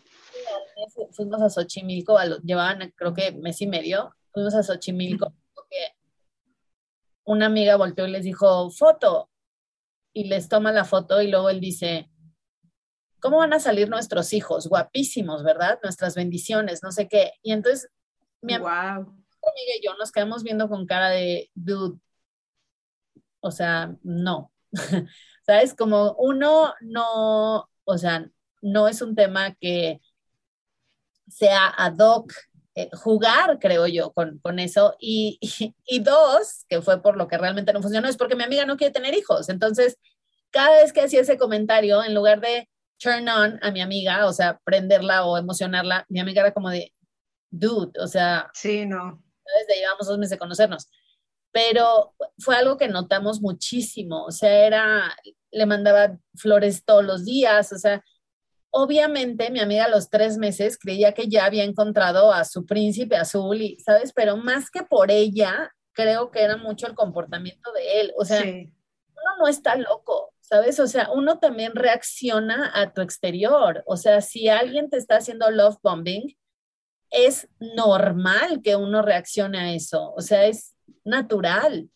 [1.13, 5.97] Fuimos a Xochimilco, llevaban creo que mes y medio, fuimos a Xochimilco porque
[7.25, 9.31] una amiga volteó y les dijo, foto,
[10.17, 12.11] y les toma la foto y luego él dice,
[13.21, 14.67] ¿cómo van a salir nuestros hijos?
[14.67, 15.79] Guapísimos, ¿verdad?
[15.83, 17.33] Nuestras bendiciones, no sé qué.
[17.43, 17.91] Y entonces
[18.41, 19.05] mi amiga
[19.79, 22.01] y yo nos quedamos viendo con cara de, dude,
[23.41, 24.55] o sea, no.
[25.45, 25.75] ¿Sabes?
[25.75, 28.27] Como uno no, o sea,
[28.63, 30.01] no es un tema que
[31.29, 32.33] sea ad hoc
[32.79, 34.97] eh, jugar, creo yo, con, con eso.
[35.01, 35.39] Y,
[35.87, 38.77] y, dos, que fue por lo que realmente no funcionó, es porque mi amiga no
[38.77, 39.49] quiere tener hijos.
[39.49, 39.99] Entonces,
[40.51, 42.69] cada vez que hacía ese comentario, en lugar de
[42.99, 46.93] turn on a mi amiga, o sea, prenderla o emocionarla, mi amiga era como de,
[47.51, 49.23] dude, o sea, sí, no.
[49.59, 50.89] Desde llevamos dos meses de conocernos.
[51.53, 55.17] Pero fue algo que notamos muchísimo, o sea, era,
[55.51, 58.05] le mandaba flores todos los días, o sea,
[58.77, 63.17] obviamente mi amiga a los tres meses creía que ya había encontrado a su príncipe
[63.17, 64.13] azul y, ¿sabes?
[64.13, 68.13] Pero más que por ella, creo que era mucho el comportamiento de él.
[68.19, 70.79] O sea, uno no está loco, ¿sabes?
[70.79, 73.83] O sea, uno también reacciona a tu exterior.
[73.87, 76.37] O sea, si alguien te está haciendo love bombing,
[77.11, 80.13] es normal que uno reaccione a eso.
[80.13, 81.89] O sea, es natural.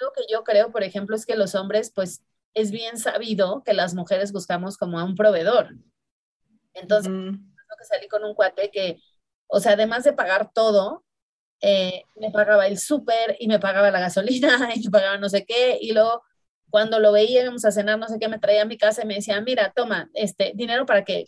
[0.00, 2.22] Algo que yo creo, por ejemplo, es que los hombres, pues,
[2.54, 5.74] es bien sabido que las mujeres buscamos como a un proveedor.
[6.74, 7.12] Entonces,
[7.78, 9.00] que salí con un cuate que,
[9.46, 11.04] o sea, además de pagar todo,
[11.60, 15.44] eh, me pagaba el súper y me pagaba la gasolina y me pagaba no sé
[15.44, 15.78] qué.
[15.80, 16.22] Y luego,
[16.70, 19.06] cuando lo veía, íbamos a cenar, no sé qué, me traía a mi casa y
[19.06, 21.26] me decía, mira, toma, este dinero para que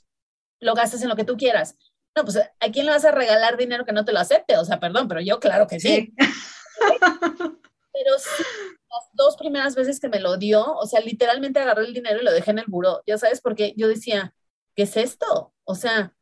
[0.60, 1.76] lo gastes en lo que tú quieras.
[2.16, 4.56] No, pues, ¿a quién le vas a regalar dinero que no te lo acepte?
[4.56, 6.12] O sea, perdón, pero yo claro que sí.
[7.92, 8.42] pero sí,
[8.88, 12.24] las dos primeras veces que me lo dio, o sea, literalmente agarré el dinero y
[12.24, 14.34] lo dejé en el buró, ya sabes, porque yo decía,
[14.74, 15.52] ¿qué es esto?
[15.64, 16.14] O sea,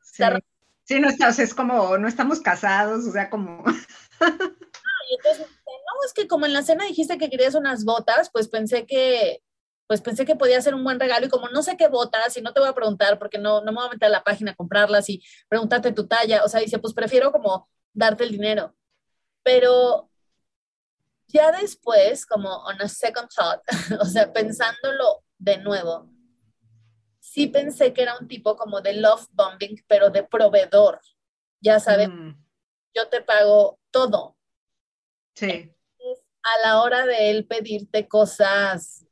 [0.85, 3.65] sí, no está, es como, no estamos casados, o sea, como...
[5.11, 8.49] y entonces, no, es que como en la cena dijiste que querías unas botas, pues
[8.49, 9.43] pensé que,
[9.87, 12.43] pues pensé que podía ser un buen regalo y como no sé qué botas y
[12.43, 14.53] no te voy a preguntar porque no, no me voy a meter a la página
[14.53, 18.75] a comprarlas y preguntarte tu talla, o sea, dice, pues prefiero como darte el dinero.
[19.43, 20.08] Pero
[21.29, 23.61] ya después, como on a second thought,
[24.01, 26.11] o sea, pensándolo de nuevo,
[27.21, 31.01] sí pensé que era un tipo como de love bombing, pero de proveedor.
[31.61, 32.35] Ya sabes, mm.
[32.95, 34.37] yo te pago todo.
[35.35, 35.73] Sí.
[36.43, 39.07] a la hora de él pedirte cosas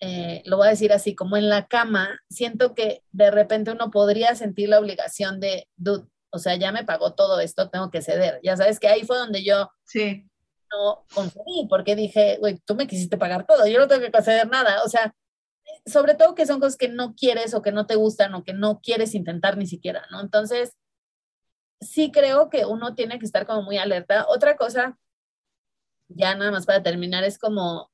[0.00, 3.90] eh, lo voy a decir así, como en la cama, siento que de repente uno
[3.90, 8.02] podría sentir la obligación de, dude, o sea, ya me pagó todo esto, tengo que
[8.02, 8.40] ceder.
[8.42, 10.27] Ya sabes que ahí fue donde yo sí.
[10.72, 14.48] No conseguí, porque dije, güey, tú me quisiste pagar todo, yo no tengo que conceder
[14.48, 14.82] nada.
[14.84, 15.14] O sea,
[15.86, 18.52] sobre todo que son cosas que no quieres o que no te gustan o que
[18.52, 20.20] no quieres intentar ni siquiera, ¿no?
[20.20, 20.76] Entonces,
[21.80, 24.26] sí creo que uno tiene que estar como muy alerta.
[24.28, 24.98] Otra cosa,
[26.08, 27.90] ya nada más para terminar, es como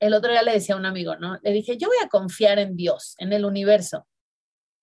[0.00, 1.38] el otro día le decía a un amigo, ¿no?
[1.42, 4.06] Le dije, yo voy a confiar en Dios, en el universo.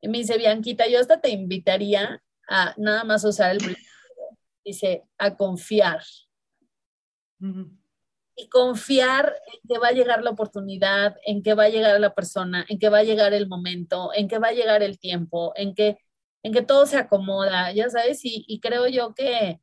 [0.02, 3.60] Y me dice, Bianquita, yo hasta te invitaría a nada más usar el
[4.64, 6.02] dice, a confiar.
[8.36, 12.14] Y confiar en que va a llegar la oportunidad, en que va a llegar la
[12.14, 15.54] persona, en que va a llegar el momento, en que va a llegar el tiempo,
[15.56, 15.98] en que,
[16.44, 19.60] en que todo se acomoda, ya sabes, y, y creo yo que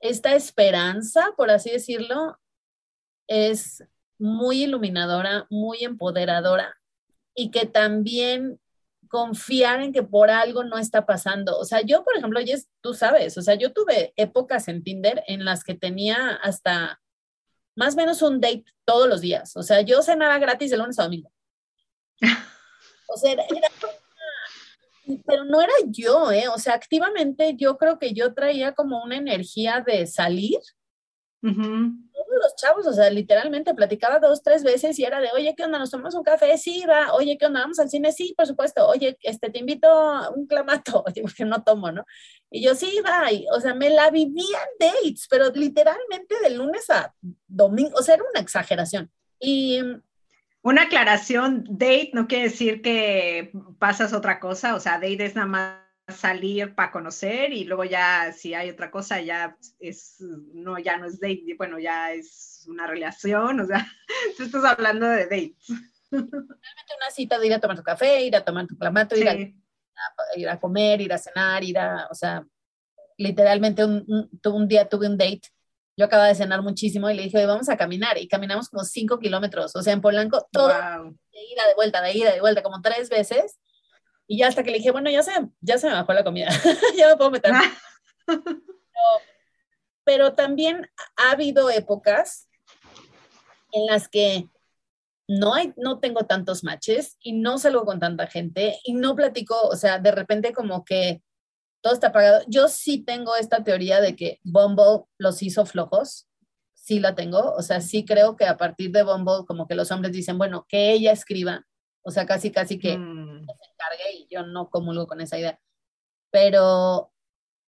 [0.00, 2.38] esta esperanza, por así decirlo,
[3.28, 3.84] es
[4.18, 6.76] muy iluminadora, muy empoderadora
[7.34, 8.59] y que también
[9.10, 11.58] confiar en que por algo no está pasando.
[11.58, 15.24] O sea, yo, por ejemplo, Jess, tú sabes, o sea, yo tuve épocas en Tinder
[15.26, 17.02] en las que tenía hasta
[17.74, 19.56] más o menos un date todos los días.
[19.56, 21.30] O sea, yo cenaba gratis de lunes a domingo.
[23.08, 23.44] O sea, era,
[25.26, 26.46] pero no era yo, ¿eh?
[26.46, 30.60] O sea, activamente yo creo que yo traía como una energía de salir
[31.40, 32.09] todos
[32.40, 35.78] los chavos, o sea, literalmente platicaba dos, tres veces y era de, oye, ¿qué onda?
[35.78, 36.56] ¿Nos tomamos un café?
[36.58, 37.12] Sí, va.
[37.14, 37.60] Oye, ¿qué onda?
[37.60, 38.12] ¿Vamos al cine?
[38.12, 38.86] Sí, por supuesto.
[38.88, 41.04] Oye, este, te invito a un clamato.
[41.22, 42.04] Porque no tomo, ¿no?
[42.50, 43.28] Y yo, sí, va.
[43.54, 47.14] o sea, me la vivía en dates, pero literalmente de lunes a
[47.46, 47.96] domingo.
[47.98, 49.10] O sea, era una exageración.
[49.38, 49.80] Y
[50.62, 55.46] una aclaración, date no quiere decir que pasas otra cosa, o sea, date es nada
[55.46, 55.79] más
[56.10, 61.06] salir para conocer y luego ya si hay otra cosa ya es, no, ya no
[61.06, 63.86] es date, bueno, ya es una relación, o sea,
[64.36, 65.68] tú estás hablando de dates.
[66.10, 69.28] Realmente una cita de ir a tomar tu café, ir a tomar tu clamato, ir,
[69.28, 72.44] a, ir, a, comer, ir a cenar, ir a, o sea,
[73.16, 75.42] literalmente un, un, día tuve un date,
[75.96, 79.18] yo acababa de cenar muchísimo y le dije, vamos a caminar, y caminamos como cinco
[79.18, 82.80] kilómetros, o sea, en Polanco, todo, de ida, de vuelta, de ida, de vuelta, como
[82.80, 83.58] tres veces,
[84.30, 86.50] y ya hasta que le dije, bueno, ya se, ya se me bajó la comida,
[86.96, 87.50] ya me puedo meter.
[90.04, 92.48] pero, también ha habido épocas
[93.72, 94.48] en las que
[95.26, 99.60] no, hay, no tengo tantos matches y no salgo con tanta gente y no platico,
[99.62, 101.20] o sea, de repente como que
[101.80, 102.44] todo está apagado.
[102.46, 106.28] Yo sí tengo esta teoría de que Bumble los hizo flojos,
[106.72, 109.90] sí la tengo, o sea, sí creo que a partir de Bumble como que los
[109.90, 111.66] hombres dicen, bueno, que ella escriba,
[112.02, 113.19] o sea, casi, casi que mm.
[113.80, 115.60] Se encargue y yo no comulgo con esa idea.
[116.30, 117.12] Pero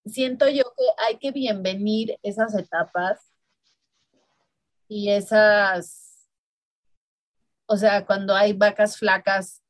[0.05, 3.33] siento yo que hay que bienvenir esas etapas
[4.87, 6.29] y esas,
[7.65, 9.61] o sea, cuando hay vacas flacas,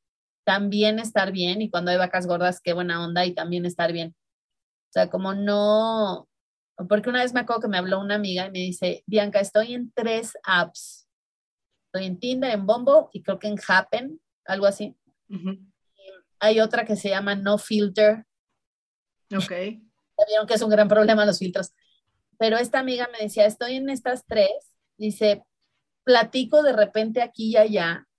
[0.46, 4.16] también estar bien y cuando hay vacas gordas, qué buena onda y también estar bien.
[4.89, 6.28] O sea, como no,
[6.89, 9.74] porque una vez me acuerdo que me habló una amiga y me dice, Bianca, estoy
[9.74, 11.08] en tres apps.
[11.88, 14.96] Estoy en Tinder, en Bumble y creo que en Happen algo así.
[16.44, 18.26] Hay otra que se llama No Filter.
[19.34, 19.50] Ok.
[19.50, 21.74] Ya vieron que es un gran problema los filtros.
[22.38, 24.52] Pero esta amiga me decía, estoy en estas tres.
[24.98, 25.46] Dice,
[26.04, 28.10] platico de repente aquí y allá.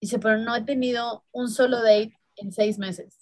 [0.00, 3.18] Dice, pero no he tenido un solo date en seis meses.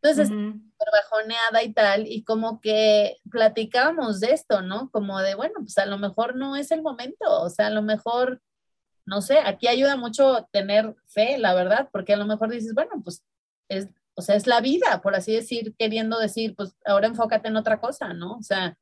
[0.00, 0.54] Entonces, uh
[0.92, 4.90] bajoneada y tal, y como que platicábamos de esto, ¿no?
[4.90, 7.82] Como de, bueno, pues a lo mejor no es el momento, o sea, a lo
[7.82, 8.40] mejor
[9.10, 12.92] no sé, aquí ayuda mucho tener fe, la verdad, porque a lo mejor dices, bueno,
[13.02, 13.24] pues
[13.68, 17.56] es, o sea, es la vida, por así decir, queriendo decir, pues ahora enfócate en
[17.56, 18.34] otra cosa, ¿no?
[18.34, 18.78] O sea,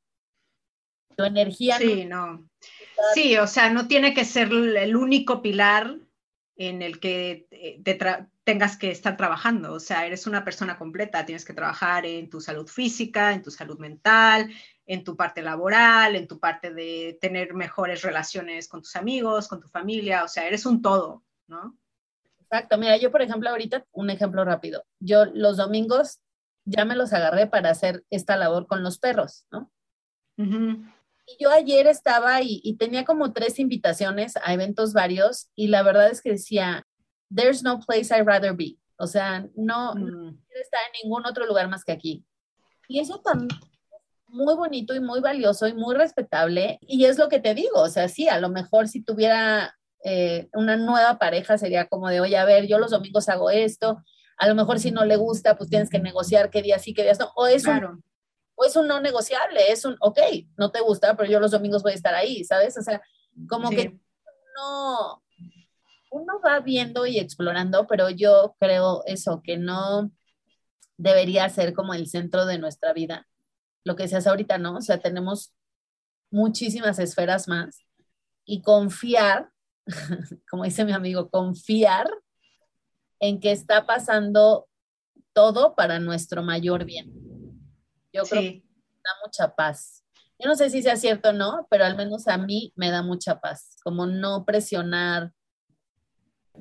[1.17, 1.79] tu energía.
[1.79, 2.47] Sí, no.
[3.15, 5.97] Sí, o sea, no tiene que ser el único pilar
[6.57, 7.99] en el que eh, te
[8.45, 9.73] tengas que estar trabajando.
[9.73, 13.51] O sea, eres una persona completa, tienes que trabajar en tu salud física, en tu
[13.51, 14.53] salud mental,
[14.89, 19.61] en tu parte laboral, en tu parte de tener mejores relaciones con tus amigos, con
[19.61, 21.79] tu familia, o sea, eres un todo, ¿no?
[22.41, 26.21] Exacto, mira, yo por ejemplo ahorita, un ejemplo rápido, yo los domingos
[26.65, 29.71] ya me los agarré para hacer esta labor con los perros, ¿no?
[30.39, 35.83] Y yo ayer estaba y, y, tenía como tres invitaciones a eventos varios y la
[35.83, 36.87] verdad es que decía,
[37.35, 38.79] there's no place I'd rather be.
[38.97, 40.39] O sea, no, no mm.
[40.47, 42.25] quiero estar en ningún otro lugar más que aquí.
[42.87, 43.51] Y eso también
[44.29, 46.79] muy bonito y muy valioso y muy respetable.
[46.83, 50.49] Y es lo que te digo, o sea, sí, a lo mejor si tuviera eh,
[50.53, 54.03] una nueva pareja sería como de, oye, a ver, yo los domingos hago esto,
[54.37, 57.03] a lo mejor si no le gusta, pues tienes que negociar qué día sí, qué
[57.03, 58.05] días no, o es, un,
[58.55, 60.21] o es un no negociable, es un, ok,
[60.57, 62.79] no te gusta, pero yo los domingos voy a estar ahí, ¿sabes?
[62.79, 63.03] O sea,
[63.49, 63.99] como que
[64.57, 65.23] no,
[66.11, 70.11] uno va viendo y explorando, pero yo creo eso, que no
[70.97, 73.27] debería ser como el centro de nuestra vida.
[73.85, 74.77] Lo que hace ahorita, ¿no?
[74.77, 75.55] O sea, tenemos
[76.31, 77.85] muchísimas esferas más
[78.45, 79.51] y confiar,
[80.51, 82.09] como dice mi amigo, confiar
[83.21, 84.69] en que está pasando
[85.33, 87.13] todo para nuestro mayor bien.
[88.13, 88.65] Yo creo que
[89.05, 90.05] da mucha paz.
[90.39, 93.03] Yo no sé si sea cierto o no, pero al menos a mí me da
[93.03, 95.33] mucha paz, como no presionar,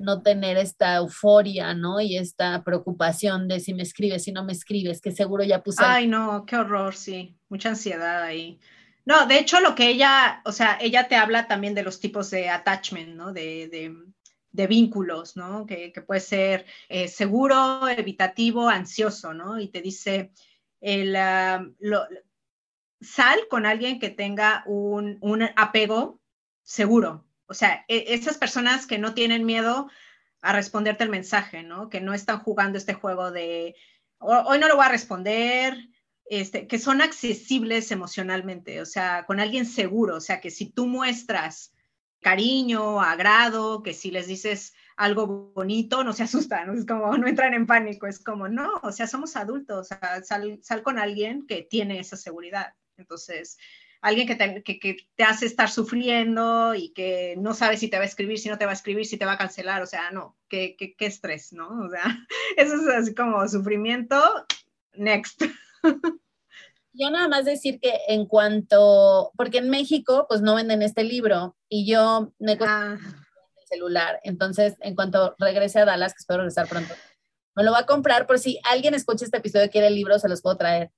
[0.00, 2.00] no tener esta euforia, ¿no?
[2.00, 5.82] Y esta preocupación de si me escribes, si no me escribes, que seguro ya puse.
[5.84, 8.60] Ay, no, qué horror, sí, mucha ansiedad ahí.
[9.04, 12.30] No, de hecho, lo que ella, o sea, ella te habla también de los tipos
[12.30, 13.32] de attachment, ¿no?
[13.32, 13.94] De, de,
[14.52, 15.66] de vínculos, ¿no?
[15.66, 19.58] Que, que puede ser eh, seguro, evitativo, ansioso, ¿no?
[19.58, 20.32] Y te dice,
[20.80, 21.14] el,
[21.78, 22.06] lo,
[23.00, 26.20] sal con alguien que tenga un, un apego
[26.62, 29.90] seguro, o sea, e, esas personas que no tienen miedo
[30.40, 31.88] a responderte el mensaje, ¿no?
[31.88, 33.74] Que no están jugando este juego de
[34.20, 35.76] hoy no lo voy a responder,
[36.26, 40.86] este, que son accesibles emocionalmente, o sea, con alguien seguro, o sea, que si tú
[40.86, 41.72] muestras
[42.20, 47.54] cariño, agrado, que si les dices algo bonito, no se asustan, es como, no entran
[47.54, 51.46] en pánico, es como, no, o sea, somos adultos, o sea, sal, sal con alguien
[51.46, 52.74] que tiene esa seguridad.
[52.96, 53.56] Entonces,
[54.00, 57.96] alguien que te, que, que te, hace estar sufriendo y que no sabe si te
[57.96, 59.86] va a escribir, si no te va a escribir, si te va a cancelar, o
[59.86, 61.68] sea, no, qué, qué, qué estrés, ¿no?
[61.68, 62.04] O sea,
[62.56, 64.20] eso es así como sufrimiento,
[64.94, 65.42] next.
[66.92, 71.56] Yo nada más decir que en cuanto, porque en México pues no venden este libro
[71.68, 72.96] y yo me ah.
[72.98, 76.92] el celular, entonces en cuanto regrese a Dallas, que espero regresar pronto,
[77.54, 80.18] me lo va a comprar por si alguien escucha este episodio y quiere el libro,
[80.18, 80.90] se los puedo traer.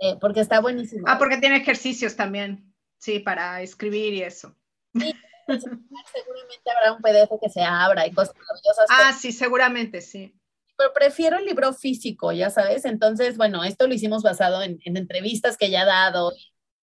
[0.00, 1.04] Eh, porque está buenísimo.
[1.06, 4.56] Ah, porque tiene ejercicios también, sí, para escribir y eso.
[4.92, 5.14] Sí,
[5.46, 8.86] seguramente habrá un PDF que se abra y cosas maravillosas.
[8.88, 10.34] Ah, sí, seguramente, sí.
[10.76, 12.84] Pero prefiero el libro físico, ya sabes.
[12.84, 16.32] Entonces, bueno, esto lo hicimos basado en, entrevistas que ya ha dado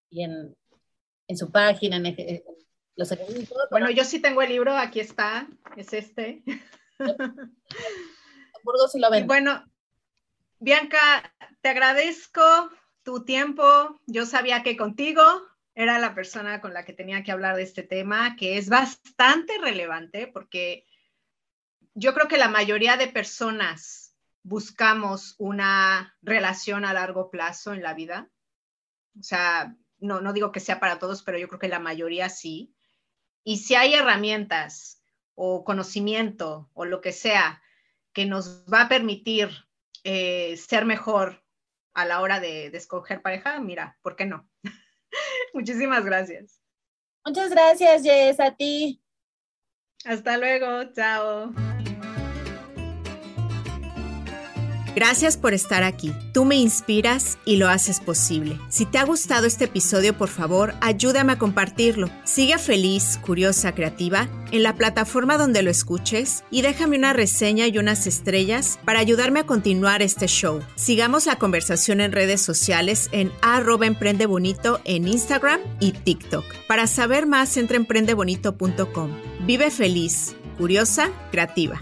[0.10, 0.56] y en,
[1.28, 2.44] en su página, en,
[2.96, 3.52] los ejercicios.
[3.70, 6.44] Bueno, yo sí tengo el libro, aquí está, es este.
[7.00, 9.28] Hamburgo sí lo ven.
[9.28, 9.66] Bueno,
[10.60, 12.70] Bianca, te agradezco
[13.04, 14.00] tu tiempo.
[14.08, 15.24] Yo sabía que contigo
[15.74, 19.58] era la persona con la que tenía que hablar de este tema, que es bastante
[19.60, 20.86] relevante porque
[21.94, 27.94] yo creo que la mayoría de personas buscamos una relación a largo plazo en la
[27.94, 28.30] vida.
[29.20, 32.30] O sea, no, no digo que sea para todos, pero yo creo que la mayoría
[32.30, 32.74] sí.
[33.44, 35.02] Y si hay herramientas
[35.36, 37.62] o conocimiento o lo que sea
[38.14, 39.50] que nos va a permitir
[40.04, 41.44] eh, ser mejor
[41.94, 44.50] a la hora de, de escoger pareja, mira, ¿por qué no?
[45.54, 46.62] Muchísimas gracias.
[47.26, 49.02] Muchas gracias, Jess, a ti.
[50.06, 51.54] Hasta luego, chao.
[54.94, 56.14] Gracias por estar aquí.
[56.34, 58.60] Tú me inspiras y lo haces posible.
[58.70, 62.10] Si te ha gustado este episodio, por favor, ayúdame a compartirlo.
[62.26, 67.78] Sigue feliz, curiosa, creativa en la plataforma donde lo escuches y déjame una reseña y
[67.78, 70.62] unas estrellas para ayudarme a continuar este show.
[70.76, 76.44] Sigamos la conversación en redes sociales en arroba en Instagram y TikTok.
[76.68, 79.12] Para saber más, entra en emprendebonito.com.
[79.46, 81.82] Vive feliz, curiosa, creativa.